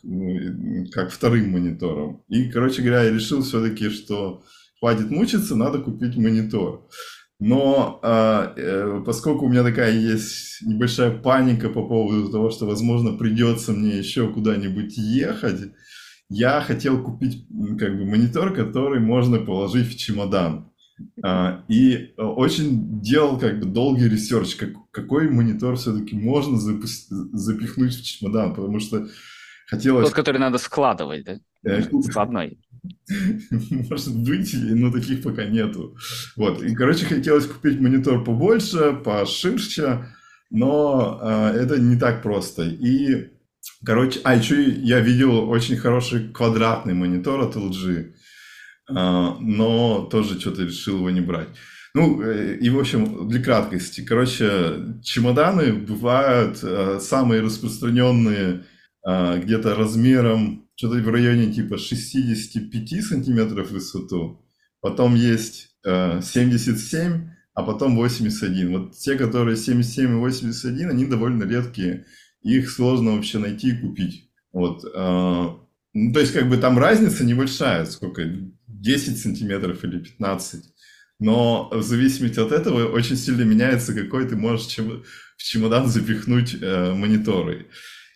как 0.92 1.10
вторым 1.10 1.50
монитором. 1.50 2.22
И, 2.28 2.50
короче 2.50 2.82
говоря, 2.82 3.04
я 3.04 3.10
решил 3.10 3.42
все-таки, 3.42 3.90
что 3.90 4.44
хватит 4.78 5.10
мучиться, 5.10 5.56
надо 5.56 5.78
купить 5.78 6.16
монитор. 6.16 6.88
Но 7.44 7.98
э, 8.04 8.52
э, 8.56 9.02
поскольку 9.04 9.46
у 9.46 9.48
меня 9.48 9.64
такая 9.64 9.92
есть 9.92 10.62
небольшая 10.62 11.10
паника 11.10 11.68
по 11.68 11.86
поводу 11.86 12.30
того, 12.30 12.50
что, 12.50 12.66
возможно, 12.66 13.16
придется 13.16 13.72
мне 13.72 13.98
еще 13.98 14.32
куда-нибудь 14.32 14.96
ехать, 14.96 15.72
я 16.28 16.60
хотел 16.60 17.02
купить 17.02 17.46
как 17.78 17.96
бы 17.96 18.04
монитор, 18.04 18.54
который 18.54 19.00
можно 19.00 19.38
положить 19.38 19.88
в 19.88 19.98
чемодан. 19.98 20.71
А, 21.22 21.64
и 21.68 22.14
очень 22.16 23.00
делал 23.00 23.38
как 23.38 23.60
бы 23.60 23.66
долгий 23.66 24.08
research, 24.08 24.56
как, 24.56 24.70
какой 24.90 25.28
монитор 25.28 25.76
все-таки 25.76 26.14
можно 26.14 26.58
запусти, 26.58 27.14
запихнуть 27.32 27.94
в 27.94 28.04
чемодан, 28.04 28.54
потому 28.54 28.80
что 28.80 29.08
хотелось... 29.66 30.06
Тот, 30.06 30.14
который 30.14 30.38
надо 30.38 30.58
складывать, 30.58 31.24
да? 31.24 31.38
Э, 31.64 31.82
Складной. 32.02 32.58
Может 33.90 34.16
быть, 34.16 34.54
но 34.54 34.90
таких 34.90 35.22
пока 35.22 35.44
нету. 35.44 35.96
Вот. 36.36 36.62
И, 36.62 36.74
короче, 36.74 37.06
хотелось 37.06 37.46
купить 37.46 37.80
монитор 37.80 38.24
побольше, 38.24 38.92
поширше, 38.92 40.06
но 40.50 41.20
э, 41.22 41.58
это 41.58 41.78
не 41.78 41.96
так 41.96 42.22
просто. 42.22 42.64
И, 42.64 43.30
короче, 43.84 44.20
а 44.24 44.34
еще 44.34 44.62
я 44.62 45.00
видел 45.00 45.48
очень 45.48 45.76
хороший 45.76 46.28
квадратный 46.30 46.94
монитор 46.94 47.40
от 47.40 47.56
LG, 47.56 47.98
э, 47.98 48.12
но 48.88 50.08
тоже 50.10 50.38
что-то 50.40 50.62
решил 50.62 50.98
его 50.98 51.10
не 51.10 51.20
брать. 51.20 51.48
Ну, 51.94 52.22
э, 52.22 52.56
и, 52.56 52.70
в 52.70 52.78
общем, 52.78 53.28
для 53.28 53.42
краткости. 53.42 54.02
Короче, 54.02 54.98
чемоданы 55.02 55.74
бывают 55.74 56.58
э, 56.62 56.98
самые 57.00 57.42
распространенные 57.42 58.64
э, 59.06 59.40
где-то 59.40 59.74
размером 59.74 60.68
что-то 60.74 60.96
в 60.96 61.08
районе 61.08 61.52
типа 61.52 61.76
65 61.76 63.04
сантиметров 63.04 63.68
в 63.68 63.72
высоту. 63.72 64.42
Потом 64.80 65.14
есть 65.14 65.76
э, 65.84 66.20
77, 66.22 67.28
а 67.54 67.62
потом 67.62 67.94
81. 67.94 68.72
Вот 68.72 68.96
те, 68.96 69.16
которые 69.16 69.56
77 69.56 70.10
и 70.10 70.14
81, 70.14 70.90
они 70.90 71.04
довольно 71.04 71.44
редкие. 71.44 72.06
Их 72.42 72.70
сложно 72.70 73.12
вообще 73.12 73.38
найти 73.38 73.68
и 73.68 73.80
купить. 73.80 74.30
Вот. 74.52 74.82
Э, 74.84 75.50
ну, 75.94 76.12
то 76.12 76.20
есть, 76.20 76.32
как 76.32 76.48
бы 76.48 76.56
там 76.56 76.78
разница 76.78 77.22
небольшая, 77.22 77.84
сколько, 77.84 78.22
10 78.82 79.18
сантиметров 79.18 79.84
или 79.84 79.98
15. 79.98 80.64
Но 81.20 81.70
в 81.72 81.82
зависимости 81.82 82.40
от 82.40 82.50
этого 82.50 82.90
очень 82.90 83.16
сильно 83.16 83.42
меняется, 83.42 83.94
какой 83.94 84.28
ты 84.28 84.34
можешь 84.34 84.66
чем, 84.66 85.04
в 85.36 85.42
чемодан 85.42 85.86
запихнуть 85.86 86.56
э, 86.60 86.92
мониторы. 86.92 87.68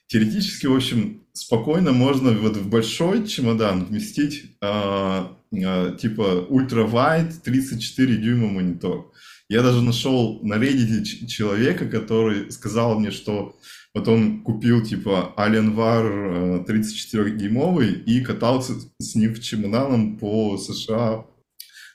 Теоретически, 0.09 0.67
в 0.67 0.75
общем, 0.75 1.23
спокойно 1.33 1.93
можно 1.93 2.33
вот 2.33 2.57
в 2.57 2.69
большой 2.69 3.27
чемодан 3.27 3.85
вместить 3.85 4.57
э, 4.61 5.27
э, 5.53 5.97
типа 6.01 6.47
ультра-вайд 6.49 7.43
34 7.45 8.17
дюйма 8.17 8.49
монитор. 8.49 9.13
Я 9.49 9.63
даже 9.63 9.81
нашел 9.81 10.41
на 10.43 10.55
Reddit 10.55 11.27
человека, 11.27 11.89
который 11.89 12.51
сказал 12.51 12.99
мне, 12.99 13.13
что 13.13 13.57
вот 13.95 14.09
он 14.09 14.43
купил 14.43 14.85
типа 14.85 15.35
Alienware 15.37 16.67
34-дюймовый 16.67 17.93
и 17.93 18.21
катался 18.23 18.75
с 18.99 19.15
ним 19.15 19.35
в 19.35 19.41
чемоданом 19.41 20.19
по 20.19 20.59
США 20.59 21.25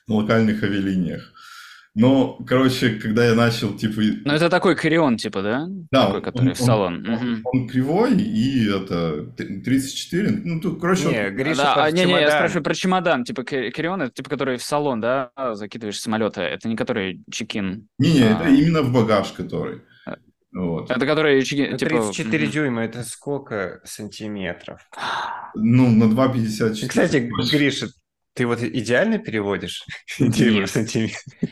на 0.06 0.14
локальных 0.14 0.62
авиалиниях. 0.62 1.32
Но, 1.94 2.38
короче, 2.46 2.94
когда 2.94 3.26
я 3.26 3.34
начал, 3.34 3.76
типа... 3.76 4.00
Ну, 4.24 4.32
это 4.32 4.48
такой 4.48 4.74
крион, 4.74 5.18
типа, 5.18 5.42
да? 5.42 5.66
Да. 5.90 6.06
Такой, 6.06 6.22
который 6.22 6.48
он, 6.48 6.54
в 6.54 6.58
салон. 6.58 7.06
Он, 7.06 7.14
угу. 7.14 7.40
он 7.44 7.68
кривой, 7.68 8.16
и 8.16 8.66
это 8.66 9.26
34, 9.36 10.30
ну, 10.44 10.60
тут, 10.60 10.80
короче... 10.80 11.08
Не, 11.08 11.28
он... 11.28 11.36
Гриша 11.36 11.74
да, 11.76 11.90
не, 11.90 12.04
не, 12.06 12.12
я 12.12 12.30
спрашиваю 12.30 12.64
про 12.64 12.74
чемодан, 12.74 13.24
типа 13.24 13.44
крион, 13.44 14.02
это 14.02 14.14
типа, 14.14 14.30
который 14.30 14.56
в 14.56 14.62
салон, 14.62 15.02
да, 15.02 15.32
закидываешь 15.52 16.00
самолета, 16.00 16.40
это 16.40 16.66
не 16.66 16.76
который 16.76 17.22
чекин. 17.30 17.88
Не-не, 17.98 18.22
а... 18.22 18.40
это 18.40 18.48
именно 18.48 18.80
в 18.80 18.90
багаж 18.90 19.32
который. 19.32 19.82
А, 20.06 20.16
вот. 20.54 20.90
Это 20.90 21.04
который 21.04 21.42
чекин, 21.42 21.72
ну, 21.72 21.76
типа... 21.76 21.90
34 21.90 22.44
угу. 22.44 22.52
дюйма, 22.52 22.84
это 22.84 23.02
сколько 23.02 23.82
сантиметров? 23.84 24.80
Ну, 25.54 25.90
на 25.90 26.04
2,54. 26.04 26.88
Кстати, 26.88 27.30
Гриша, 27.52 27.88
ты 28.34 28.46
вот 28.46 28.62
идеально 28.62 29.18
переводишь? 29.18 29.84
Нет, 30.18 30.74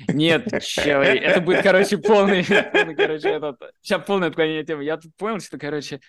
Нет 0.08 0.62
чел, 0.62 1.00
это 1.00 1.40
будет, 1.40 1.62
короче, 1.62 1.98
полный, 1.98 2.44
полный 2.44 2.94
короче, 2.94 3.28
этот, 3.28 3.60
сейчас 3.82 4.04
полное 4.06 4.28
отклонение 4.28 4.64
темы. 4.64 4.84
Я 4.84 4.96
тут 4.96 5.14
понял, 5.16 5.40
что, 5.40 5.58
короче, 5.58 6.00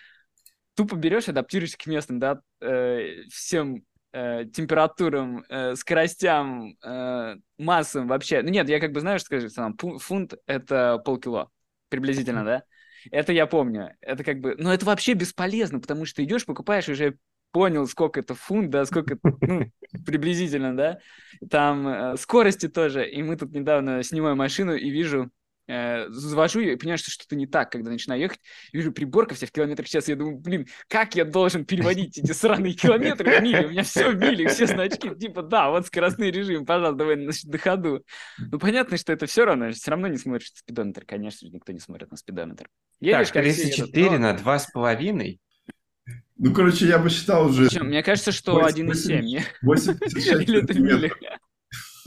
тупо 0.75 0.95
берешь, 0.95 1.27
адаптируешься 1.27 1.77
к 1.77 1.85
местным, 1.87 2.19
да, 2.19 2.41
э, 2.61 3.23
всем 3.31 3.83
э, 4.13 4.45
температурам, 4.45 5.43
э, 5.49 5.75
скоростям, 5.75 6.75
э, 6.83 7.35
массам 7.57 8.07
вообще. 8.07 8.41
Ну 8.41 8.49
нет, 8.49 8.69
я 8.69 8.79
как 8.79 8.91
бы 8.91 9.01
знаю, 9.01 9.19
что 9.19 9.27
скажешь, 9.27 9.53
там, 9.53 9.77
фунт— 9.77 10.35
это 10.45 10.99
полкило, 11.03 11.49
приблизительно, 11.89 12.45
да? 12.45 12.63
Это 13.09 13.33
я 13.33 13.47
помню. 13.47 13.95
Это 14.01 14.23
как 14.23 14.39
бы... 14.39 14.55
Но 14.57 14.73
это 14.73 14.85
вообще 14.85 15.13
бесполезно, 15.13 15.79
потому 15.79 16.05
что 16.05 16.23
идешь, 16.23 16.45
покупаешь 16.45 16.87
уже 16.87 17.17
понял, 17.51 17.87
сколько 17.87 18.19
это 18.19 18.35
фунт, 18.35 18.69
да, 18.69 18.85
сколько, 18.85 19.17
ну, 19.41 19.71
приблизительно, 20.05 20.75
да, 20.75 20.99
там 21.49 21.87
э, 21.87 22.17
скорости 22.17 22.67
тоже, 22.67 23.07
и 23.09 23.21
мы 23.23 23.37
тут 23.37 23.51
недавно 23.51 24.03
снимаем 24.03 24.37
машину 24.37 24.75
и 24.75 24.89
вижу, 24.89 25.29
э, 25.67 26.07
завожу 26.09 26.59
ее 26.59 26.73
и 26.73 26.75
понимаю, 26.77 26.97
что 26.97 27.11
что-то 27.11 27.35
не 27.35 27.47
так, 27.47 27.71
когда 27.71 27.91
начинаю 27.91 28.21
ехать, 28.21 28.39
вижу 28.73 28.91
приборка 28.91 29.35
вся 29.35 29.47
в 29.47 29.51
километрах 29.51 29.87
в 29.87 29.89
час, 29.89 30.07
я 30.07 30.15
думаю, 30.15 30.37
блин, 30.37 30.67
как 30.87 31.15
я 31.15 31.25
должен 31.25 31.65
переводить 31.65 32.17
эти 32.17 32.31
сраные 32.31 32.73
километры 32.73 33.39
в 33.39 33.41
мили, 33.43 33.65
у 33.65 33.69
меня 33.69 33.83
все 33.83 34.09
в 34.09 34.15
мили, 34.15 34.47
все 34.47 34.67
значки, 34.67 35.13
типа, 35.15 35.43
да, 35.43 35.69
вот 35.69 35.87
скоростной 35.87 36.31
режим, 36.31 36.65
пожалуйста, 36.65 36.97
давай 36.97 37.21
значит, 37.21 37.45
на 37.45 37.57
ходу. 37.57 38.03
Ну, 38.39 38.59
понятно, 38.59 38.97
что 38.97 39.13
это 39.13 39.25
все 39.25 39.45
равно, 39.45 39.71
все 39.71 39.91
равно 39.91 40.07
не 40.07 40.17
смотришь 40.17 40.51
спидометр, 40.53 41.05
конечно 41.05 41.47
же, 41.47 41.53
никто 41.53 41.71
не 41.71 41.79
смотрит 41.79 42.11
на 42.11 42.17
спидометр. 42.17 42.67
Едешь, 43.01 43.31
так, 43.31 43.43
34 43.43 44.03
едут, 44.05 44.19
но... 44.19 44.33
на 44.33 44.37
2,5? 44.37 45.39
Ну, 46.43 46.51
короче, 46.55 46.87
я 46.87 46.97
бы 46.97 47.11
считал 47.11 47.49
уже... 47.49 47.67
Причем, 47.67 47.85
мне 47.85 48.01
кажется, 48.01 48.31
что 48.31 48.67
1,7. 48.67 49.43
86 49.61 50.27
сантиметров. 50.49 51.11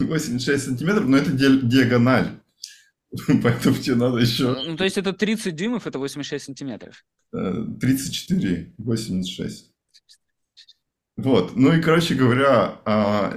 86 0.01 0.65
сантиметров, 0.65 1.07
но 1.07 1.19
это 1.19 1.31
диагональ. 1.31 2.31
Поэтому 3.43 3.77
тебе 3.77 3.95
надо 3.95 4.19
еще... 4.19 4.57
Ну, 4.67 4.77
то 4.77 4.83
есть 4.83 4.99
это 4.99 5.13
30 5.13 5.55
дюймов, 5.55 5.87
это 5.87 6.01
86 6.01 6.47
сантиметров. 6.47 7.05
34, 7.31 8.75
86. 8.77 9.71
Вот. 11.17 11.55
Ну 11.55 11.73
и, 11.73 11.81
короче 11.81 12.17
говоря, 12.17 12.81
а, 12.85 13.31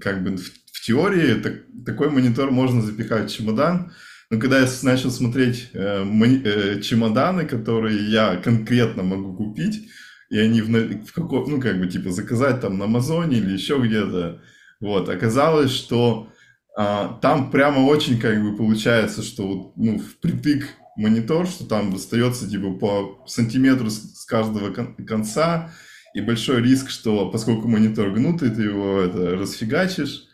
как 0.00 0.24
бы 0.24 0.38
в, 0.38 0.80
теории 0.86 1.34
так, 1.42 1.56
такой 1.84 2.08
монитор 2.08 2.50
можно 2.50 2.80
запихать 2.80 3.30
в 3.30 3.36
чемодан, 3.36 3.92
но 4.30 4.38
когда 4.38 4.60
я 4.60 4.68
начал 4.82 5.10
смотреть 5.10 5.68
э, 5.74 6.04
э, 6.04 6.80
чемоданы, 6.80 7.44
которые 7.44 8.10
я 8.10 8.36
конкретно 8.36 9.02
могу 9.02 9.36
купить, 9.36 9.90
и 10.32 10.38
они 10.38 10.62
в, 10.62 10.68
в 10.70 11.12
каком, 11.12 11.50
ну, 11.50 11.60
как 11.60 11.78
бы, 11.78 11.86
типа, 11.86 12.10
заказать 12.10 12.62
там 12.62 12.78
на 12.78 12.86
Амазоне 12.86 13.36
или 13.36 13.52
еще 13.52 13.78
где-то, 13.78 14.40
вот, 14.80 15.10
оказалось, 15.10 15.70
что 15.70 16.32
а, 16.74 17.18
там 17.20 17.50
прямо 17.50 17.80
очень, 17.80 18.18
как 18.18 18.42
бы, 18.42 18.56
получается, 18.56 19.22
что, 19.22 19.74
ну, 19.76 19.98
впритык 19.98 20.68
монитор, 20.96 21.46
что 21.46 21.66
там 21.66 21.94
остается, 21.94 22.48
типа, 22.48 22.72
по 22.78 23.22
сантиметру 23.26 23.90
с, 23.90 24.20
с 24.20 24.24
каждого 24.24 24.72
кон- 24.72 24.96
конца, 25.04 25.70
и 26.14 26.22
большой 26.22 26.62
риск, 26.62 26.88
что, 26.88 27.30
поскольку 27.30 27.68
монитор 27.68 28.10
гнутый, 28.10 28.48
ты 28.48 28.62
его 28.62 29.00
это 29.02 29.36
расфигачишь, 29.36 30.24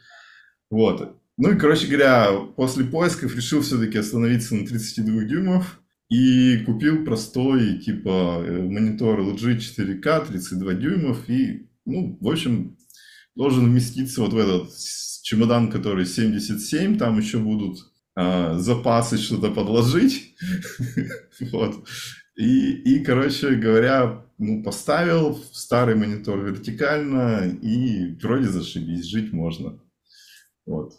вот. 0.70 1.20
Ну 1.37 1.50
и, 1.50 1.58
короче 1.58 1.88
говоря, 1.88 2.28
после 2.56 2.84
поисков 2.84 3.34
решил 3.34 3.62
все-таки 3.62 3.98
остановиться 3.98 4.54
на 4.54 4.64
32 4.64 5.24
дюймов, 5.24 5.80
и 6.09 6.59
купил 6.64 7.05
простой, 7.05 7.79
типа, 7.79 8.42
э, 8.42 8.62
монитор 8.62 9.21
LG 9.21 9.59
4K, 9.59 10.29
32 10.29 10.75
дюймов, 10.75 11.29
и, 11.29 11.68
ну, 11.85 12.16
в 12.21 12.29
общем, 12.29 12.79
должен 13.35 13.66
вместиться 13.66 14.23
вот 14.23 14.33
в 14.33 14.38
этот 14.38 14.71
чемодан, 15.23 15.71
который 15.71 16.07
77, 16.07 16.99
там 16.99 17.18
еще 17.18 17.38
будут 17.38 17.79
а, 18.14 18.59
запасы 18.59 19.18
что-то 19.18 19.51
подложить, 19.51 20.35
вот. 21.53 21.87
И, 22.37 22.73
и, 22.73 23.05
короче 23.05 23.57
говоря, 23.57 24.25
ну, 24.38 24.62
поставил 24.62 25.37
старый 25.53 25.94
монитор 25.94 26.40
вертикально, 26.40 27.49
и 27.61 28.14
вроде 28.23 28.49
зашибись, 28.49 29.05
жить 29.05 29.33
можно. 29.33 29.81
Вот. 30.64 30.94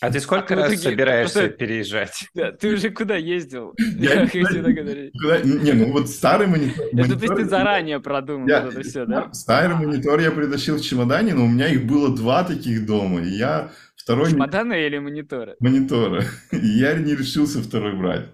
А 0.00 0.10
ты 0.10 0.20
сколько 0.20 0.54
а 0.54 0.56
раз 0.56 0.72
итоге, 0.72 0.90
собираешься 0.90 1.40
просто... 1.40 1.56
переезжать? 1.56 2.28
Да, 2.34 2.52
ты 2.52 2.74
уже 2.74 2.90
куда 2.90 3.16
ездил? 3.16 3.74
Я 3.78 4.22
никуда, 4.24 5.38
не, 5.40 5.72
ну 5.72 5.92
вот 5.92 6.08
старый 6.08 6.46
монитор. 6.46 6.86
Это 6.92 7.16
то 7.16 7.24
есть 7.24 7.34
ты 7.34 7.44
заранее 7.44 8.00
продумал 8.00 8.48
я, 8.48 8.68
это 8.68 8.82
все, 8.82 9.04
да? 9.06 9.32
Старый 9.32 9.76
монитор 9.76 10.20
я 10.20 10.30
притащил 10.30 10.76
в 10.76 10.82
чемодане, 10.82 11.34
но 11.34 11.44
у 11.44 11.48
меня 11.48 11.68
их 11.68 11.86
было 11.86 12.14
два 12.14 12.44
таких 12.44 12.86
дома, 12.86 13.20
и 13.22 13.28
я 13.28 13.70
второй... 13.96 14.30
Чемоданы 14.30 14.86
или 14.86 14.98
мониторы? 14.98 15.56
Мониторы. 15.60 16.24
И 16.52 16.66
я 16.66 16.94
не 16.94 17.14
решился 17.14 17.62
второй 17.62 17.96
брать. 17.96 18.28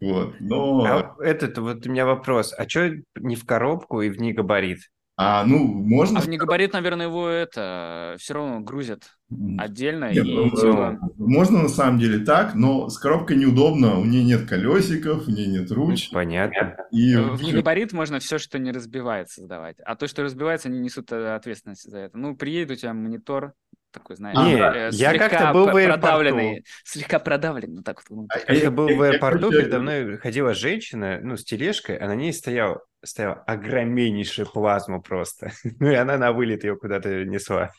Вот, 0.00 0.34
но... 0.40 0.84
А 0.84 1.16
этот, 1.22 1.58
вот 1.58 1.86
у 1.86 1.90
меня 1.90 2.04
вопрос, 2.06 2.52
а 2.56 2.68
что 2.68 2.90
не 3.16 3.36
в 3.36 3.46
коробку 3.46 4.02
и 4.02 4.10
в 4.10 4.20
негабарит? 4.20 4.90
А, 5.16 5.44
ну, 5.44 5.58
можно... 5.58 6.18
А 6.18 6.22
в 6.22 6.28
негабарит, 6.28 6.72
наверное, 6.72 7.06
его 7.06 7.28
это 7.28 8.16
все 8.18 8.34
равно 8.34 8.60
грузят 8.60 9.10
отдельно. 9.58 10.12
Нет, 10.12 10.26
и, 10.26 10.34
ну, 10.34 10.50
типа, 10.50 10.98
Можно 11.18 11.62
на 11.62 11.68
самом 11.68 11.98
деле 11.98 12.24
так, 12.24 12.54
но 12.54 12.88
с 12.88 12.98
коробкой 12.98 13.36
неудобно, 13.36 13.98
у 13.98 14.04
нее 14.04 14.24
нет 14.24 14.48
колесиков, 14.48 15.28
у 15.28 15.30
нее 15.30 15.46
нет 15.46 15.70
ручек. 15.70 16.12
Понятно. 16.12 16.76
И 16.90 17.14
в 17.16 17.42
негабарит 17.42 17.92
можно 17.92 18.18
все, 18.20 18.38
что 18.38 18.58
не 18.58 18.72
разбивается, 18.72 19.42
сдавать. 19.42 19.76
А 19.84 19.96
то, 19.96 20.06
что 20.06 20.22
разбивается, 20.22 20.68
они 20.68 20.78
несут 20.78 21.12
э, 21.12 21.34
ответственность 21.34 21.90
за 21.90 21.98
это. 21.98 22.16
Ну, 22.16 22.34
приедет 22.34 22.72
у 22.72 22.74
тебя 22.76 22.94
монитор, 22.94 23.52
такой, 23.92 24.16
знаешь, 24.16 24.36
Не, 24.38 24.54
э, 24.54 24.90
я 24.92 25.10
слегка 25.10 25.28
как-то 25.28 25.52
был 25.52 25.66
в 25.66 25.76
аэропорту. 25.76 26.00
продавленный, 26.00 26.64
слегка 26.84 27.18
продавленный, 27.18 27.76
ну 27.76 27.82
так 27.82 28.02
вот. 28.08 28.16
ну, 28.16 28.28
А- 28.46 28.52
я- 28.52 28.70
был 28.70 28.88
в 28.88 29.02
аэропорту, 29.02 29.50
передо 29.50 29.78
мной 29.80 30.16
ходила 30.18 30.54
женщина, 30.54 31.20
ну, 31.22 31.36
с 31.36 31.44
тележкой, 31.44 31.96
а 31.96 32.06
на 32.08 32.14
ней 32.16 32.32
стоял, 32.32 32.80
стояла 33.04 33.34
огромнейшая 33.46 34.46
плазма 34.46 35.00
просто. 35.00 35.52
Ну, 35.80 35.90
и 35.90 35.94
она 35.94 36.18
на 36.18 36.32
вылет 36.32 36.64
ее 36.64 36.76
куда-то 36.76 37.24
несла. 37.24 37.70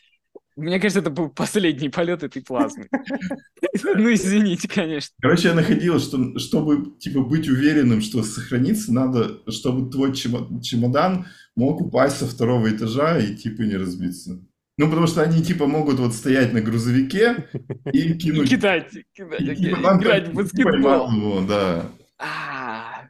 Мне 0.56 0.78
кажется, 0.78 1.00
это 1.00 1.10
был 1.10 1.30
последний 1.30 1.88
полет 1.88 2.22
этой 2.22 2.42
плазмы. 2.42 2.86
Ну, 3.82 4.12
извините, 4.12 4.68
конечно. 4.68 5.14
Короче, 5.20 5.48
я 5.48 5.54
находил, 5.54 5.98
что 5.98 6.38
чтобы 6.38 6.96
типа 7.00 7.22
быть 7.22 7.48
уверенным, 7.48 8.00
что 8.00 8.22
сохранится, 8.22 8.92
надо, 8.94 9.40
чтобы 9.50 9.90
твой 9.90 10.12
чемо- 10.12 10.60
чемодан 10.62 11.26
мог 11.56 11.80
упасть 11.80 12.18
со 12.18 12.26
второго 12.26 12.70
этажа 12.70 13.18
и 13.18 13.34
типа 13.34 13.62
не 13.62 13.76
разбиться. 13.76 14.38
Ну, 14.76 14.88
потому 14.88 15.06
что 15.06 15.22
они 15.22 15.42
типа 15.42 15.66
могут 15.66 15.98
вот 16.00 16.14
стоять 16.14 16.52
на 16.52 16.60
грузовике 16.60 17.48
и 17.92 18.12
И 18.12 18.14
кинуть. 18.18 18.50
кидать, 18.50 18.92
кидать, 19.14 19.48
и, 19.48 19.56
типа, 19.56 19.80
там 19.80 20.00
играть 20.00 20.28
в 20.28 20.34
поймал 20.62 21.06
баскетбол. 21.06 21.10
его, 21.10 21.40
да. 21.42 21.92
А, 22.18 23.08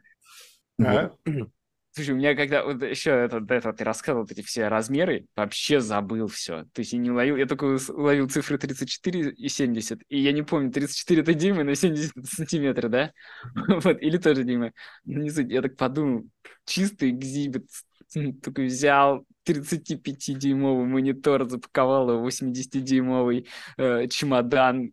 А? 0.79 1.11
Слушай, 1.93 2.11
у 2.11 2.17
меня 2.17 2.35
когда 2.35 2.65
вот 2.65 2.83
еще 2.83 3.11
это, 3.11 3.39
до 3.39 3.53
этого 3.55 3.73
ты 3.73 3.85
рассказывал 3.85 4.23
вот 4.23 4.31
эти 4.31 4.41
все 4.41 4.67
размеры, 4.67 5.27
вообще 5.35 5.79
забыл 5.79 6.27
все. 6.27 6.65
То 6.73 6.79
есть 6.81 6.91
я 6.91 6.99
не 6.99 7.09
уловил, 7.09 7.37
я 7.37 7.45
только 7.45 7.77
уловил 7.93 8.29
цифры 8.29 8.57
34 8.57 9.31
и 9.31 9.47
70, 9.47 10.01
и 10.09 10.19
я 10.19 10.33
не 10.33 10.43
помню, 10.43 10.71
34 10.73 11.21
это 11.21 11.33
Дима 11.33 11.63
на 11.63 11.73
70 11.75 12.17
это 12.17 12.27
сантиметры, 12.27 12.89
да? 12.89 13.13
Вот, 13.67 14.01
или 14.01 14.17
тоже 14.17 14.43
Дима. 14.43 14.73
Ну, 15.05 15.21
не 15.21 15.29
суть, 15.31 15.49
я 15.49 15.61
так 15.61 15.77
подумал, 15.77 16.25
чистый 16.65 17.11
экзибит, 17.11 17.69
такой 18.41 18.67
взял 18.67 19.25
35-дюймовый 19.47 20.85
монитор, 20.85 21.49
запаковал 21.49 22.11
его 22.11 22.23
в 22.23 22.27
80-дюймовый 22.27 23.47
э, 23.77 24.07
чемодан, 24.07 24.91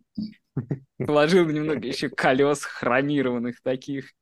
положил 0.97 1.47
немного 1.49 1.87
еще 1.87 2.09
колес 2.09 2.63
хромированных 2.63 3.61
таких, 3.61 4.13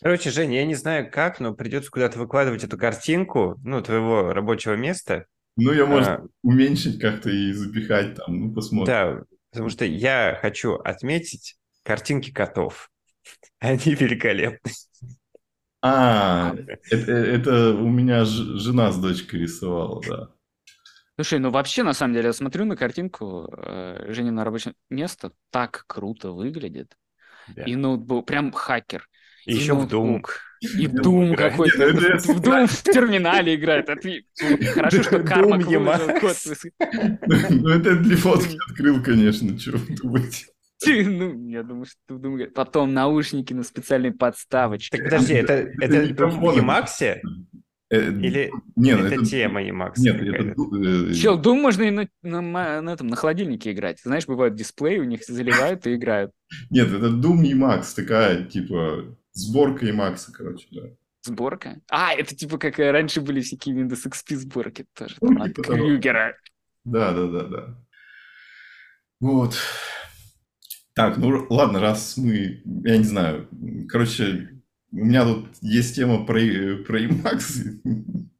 Короче, 0.00 0.30
Женя, 0.30 0.56
я 0.56 0.66
не 0.66 0.74
знаю 0.74 1.10
как, 1.10 1.40
но 1.40 1.54
придется 1.54 1.90
куда-то 1.90 2.18
выкладывать 2.18 2.64
эту 2.64 2.76
картинку, 2.76 3.58
ну, 3.64 3.80
твоего 3.80 4.32
рабочего 4.32 4.74
места. 4.74 5.26
Ну, 5.56 5.72
я, 5.72 5.86
может, 5.86 6.08
А, 6.08 6.26
уменьшить 6.42 6.98
как-то 6.98 7.30
и 7.30 7.52
запихать 7.52 8.16
там, 8.16 8.38
ну, 8.38 8.52
посмотрим. 8.52 8.86
Да, 8.86 9.22
потому 9.50 9.70
что 9.70 9.84
я 9.84 10.38
хочу 10.40 10.74
отметить 10.74 11.56
картинки 11.82 12.30
котов. 12.30 12.90
Они 13.60 13.94
великолепны. 13.94 14.72
А, 15.82 16.54
это, 16.90 17.12
это 17.12 17.74
у 17.74 17.88
меня 17.88 18.24
жена 18.24 18.92
с 18.92 18.98
дочкой 18.98 19.40
рисовала, 19.40 20.00
да. 20.08 20.28
Слушай, 21.16 21.40
ну 21.40 21.50
вообще, 21.50 21.82
на 21.82 21.92
самом 21.92 22.14
деле, 22.14 22.28
я 22.28 22.32
смотрю 22.32 22.64
на 22.64 22.76
картинку 22.76 23.48
э, 23.52 24.06
Жени 24.12 24.30
на 24.30 24.44
рабочем 24.44 24.74
место, 24.90 25.32
так 25.50 25.84
круто 25.86 26.30
выглядит. 26.32 26.96
Да. 27.54 27.64
И 27.64 27.76
ноутбук, 27.76 28.26
прям 28.26 28.52
хакер. 28.52 29.08
И 29.44 29.54
еще 29.54 29.74
в 29.74 29.86
Doom. 29.88 30.22
И 30.60 30.86
в 30.86 30.94
Doom 30.94 31.34
какой-то. 31.36 31.76
В 31.88 32.40
Doom 32.40 32.66
в 32.66 32.82
терминале 32.84 33.56
играет. 33.56 33.86
Хорошо, 34.74 35.02
что 35.02 35.18
код. 36.20 36.30
выс- 36.30 36.70
Ну, 37.50 37.68
это 37.68 37.96
для 37.96 38.16
фотки 38.16 38.56
открыл, 38.70 39.02
конечно, 39.02 39.58
что 39.58 39.72
вы 39.78 39.96
думаете. 39.96 40.46
Ну, 40.86 41.48
я 41.48 41.62
думаю, 41.62 41.86
что 41.86 42.16
играет. 42.16 42.54
Потом 42.54 42.92
наушники 42.92 43.52
на 43.52 43.62
специальной 43.62 44.12
подставочке. 44.12 44.96
Так 44.96 45.04
подожди, 45.06 45.34
это, 45.34 45.52
Это 45.80 45.96
это 45.96 46.26
в 46.26 46.58
Emacs? 46.58 47.20
Э, 47.90 48.08
Или 48.10 48.50
Нет, 48.74 49.00
это, 49.00 49.14
это- 49.16 49.24
тема 49.26 49.62
Emacs? 49.62 49.94
Нет, 49.98 50.16
это... 50.22 50.54
э, 51.10 51.12
Чел, 51.12 51.38
Doom 51.38 51.60
можно 51.60 51.82
и 51.82 51.90
на, 51.90 52.08
на 52.22 52.80
на 52.80 52.90
этом, 52.92 53.06
на 53.08 53.16
холодильнике 53.16 53.72
играть. 53.72 54.00
Знаешь, 54.02 54.26
бывают 54.26 54.54
дисплеи, 54.54 54.98
у 54.98 55.04
них 55.04 55.22
заливают 55.24 55.86
и 55.86 55.94
играют. 55.94 56.32
Нет, 56.70 56.88
это 56.88 57.08
Doom 57.08 57.42
Emacs, 57.42 57.94
такая, 57.94 58.44
типа, 58.44 59.14
сборка 59.32 59.86
Emacs, 59.86 60.30
короче, 60.32 60.66
да. 60.70 60.82
Сборка? 61.24 61.80
А, 61.90 62.14
это 62.14 62.34
типа 62.34 62.56
как 62.58 62.80
э, 62.80 62.90
раньше 62.90 63.20
были 63.20 63.42
всякие 63.42 63.76
Windows 63.76 64.06
XP 64.08 64.36
сборки 64.36 64.86
тоже. 64.94 65.16
Ну, 65.20 65.28
Там, 65.28 65.42
от 65.42 65.48
типа 65.54 65.62
того. 65.68 65.78
Крюгера. 65.86 66.34
Да, 66.84 67.12
да, 67.12 67.26
да, 67.28 67.42
да. 67.44 67.84
Вот. 69.20 69.54
Так, 70.94 71.16
ну 71.16 71.46
ладно, 71.48 71.80
раз 71.80 72.16
мы, 72.18 72.62
я 72.84 72.98
не 72.98 73.04
знаю, 73.04 73.48
короче, 73.88 74.62
у 74.90 74.96
меня 74.96 75.24
тут 75.24 75.48
есть 75.62 75.94
тема 75.94 76.26
про, 76.26 76.38
э, 76.38 76.76
про 76.84 77.00
Emacs. 77.00 77.80